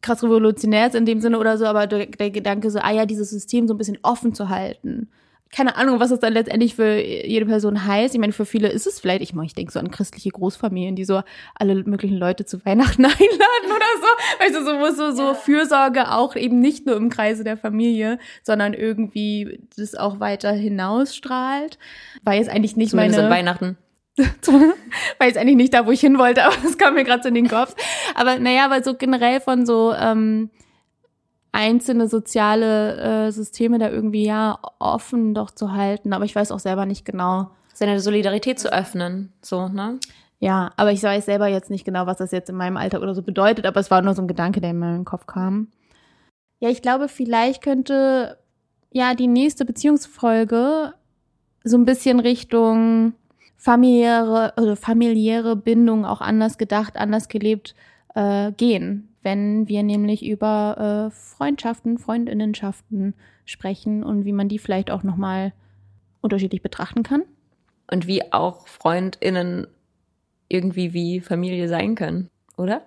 [0.00, 3.28] krass revolutionäres in dem Sinne oder so, aber der, der Gedanke so, ah ja, dieses
[3.28, 5.10] System so ein bisschen offen zu halten
[5.52, 8.14] keine Ahnung, was es dann letztendlich für jede Person heißt.
[8.14, 10.94] Ich meine, für viele ist es vielleicht, ich meine, ich denke so an christliche Großfamilien,
[10.94, 11.22] die so
[11.56, 14.44] alle möglichen Leute zu Weihnachten einladen oder so.
[14.44, 15.34] Weißt du, so, wo so, so.
[15.34, 21.78] Fürsorge auch eben nicht nur im Kreise der Familie, sondern irgendwie das auch weiter hinausstrahlt.
[22.22, 23.30] War jetzt eigentlich nicht Zumindest meine...
[23.30, 23.76] Weihnachten.
[25.18, 27.28] war jetzt eigentlich nicht da, wo ich hin wollte, aber es kam mir gerade so
[27.28, 27.74] in den Kopf.
[28.14, 29.92] Aber naja, weil so generell von so...
[29.94, 30.50] Ähm,
[31.52, 36.12] einzelne soziale äh, Systeme da irgendwie ja offen doch zu halten.
[36.12, 37.50] Aber ich weiß auch selber nicht genau.
[37.72, 39.98] Seine Solidarität zu öffnen, so, ne?
[40.38, 43.14] Ja, aber ich weiß selber jetzt nicht genau, was das jetzt in meinem Alter oder
[43.14, 45.68] so bedeutet, aber es war nur so ein Gedanke, der in meinen Kopf kam.
[46.60, 48.38] Ja, ich glaube, vielleicht könnte
[48.90, 50.94] ja die nächste Beziehungsfolge
[51.62, 53.12] so ein bisschen Richtung
[53.56, 57.74] familiäre, also familiäre Bindung auch anders gedacht, anders gelebt
[58.14, 63.14] äh, gehen wenn wir nämlich über äh, Freundschaften, Freundinnenschaften
[63.44, 65.52] sprechen und wie man die vielleicht auch nochmal
[66.20, 67.22] unterschiedlich betrachten kann.
[67.90, 69.66] Und wie auch Freundinnen
[70.48, 72.82] irgendwie wie Familie sein können, oder?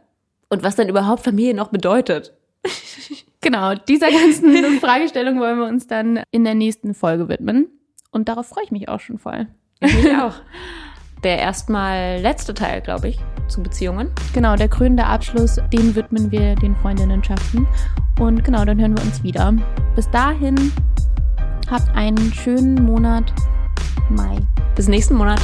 [0.50, 2.34] Und was dann überhaupt Familie noch bedeutet.
[3.42, 7.68] genau, dieser ganzen Fragestellung wollen wir uns dann in der nächsten Folge widmen.
[8.12, 9.48] Und darauf freue ich mich auch schon voll.
[9.80, 10.36] Ich auch.
[11.24, 14.10] der erstmal letzte Teil, glaube ich, zu Beziehungen.
[14.34, 17.68] Genau, der krönende Abschluss, den widmen wir den Freundinnenschaften.
[18.20, 19.54] Und genau, dann hören wir uns wieder.
[19.96, 20.72] Bis dahin,
[21.70, 23.34] habt einen schönen Monat
[24.10, 24.38] Mai.
[24.76, 25.42] Bis nächsten Monat.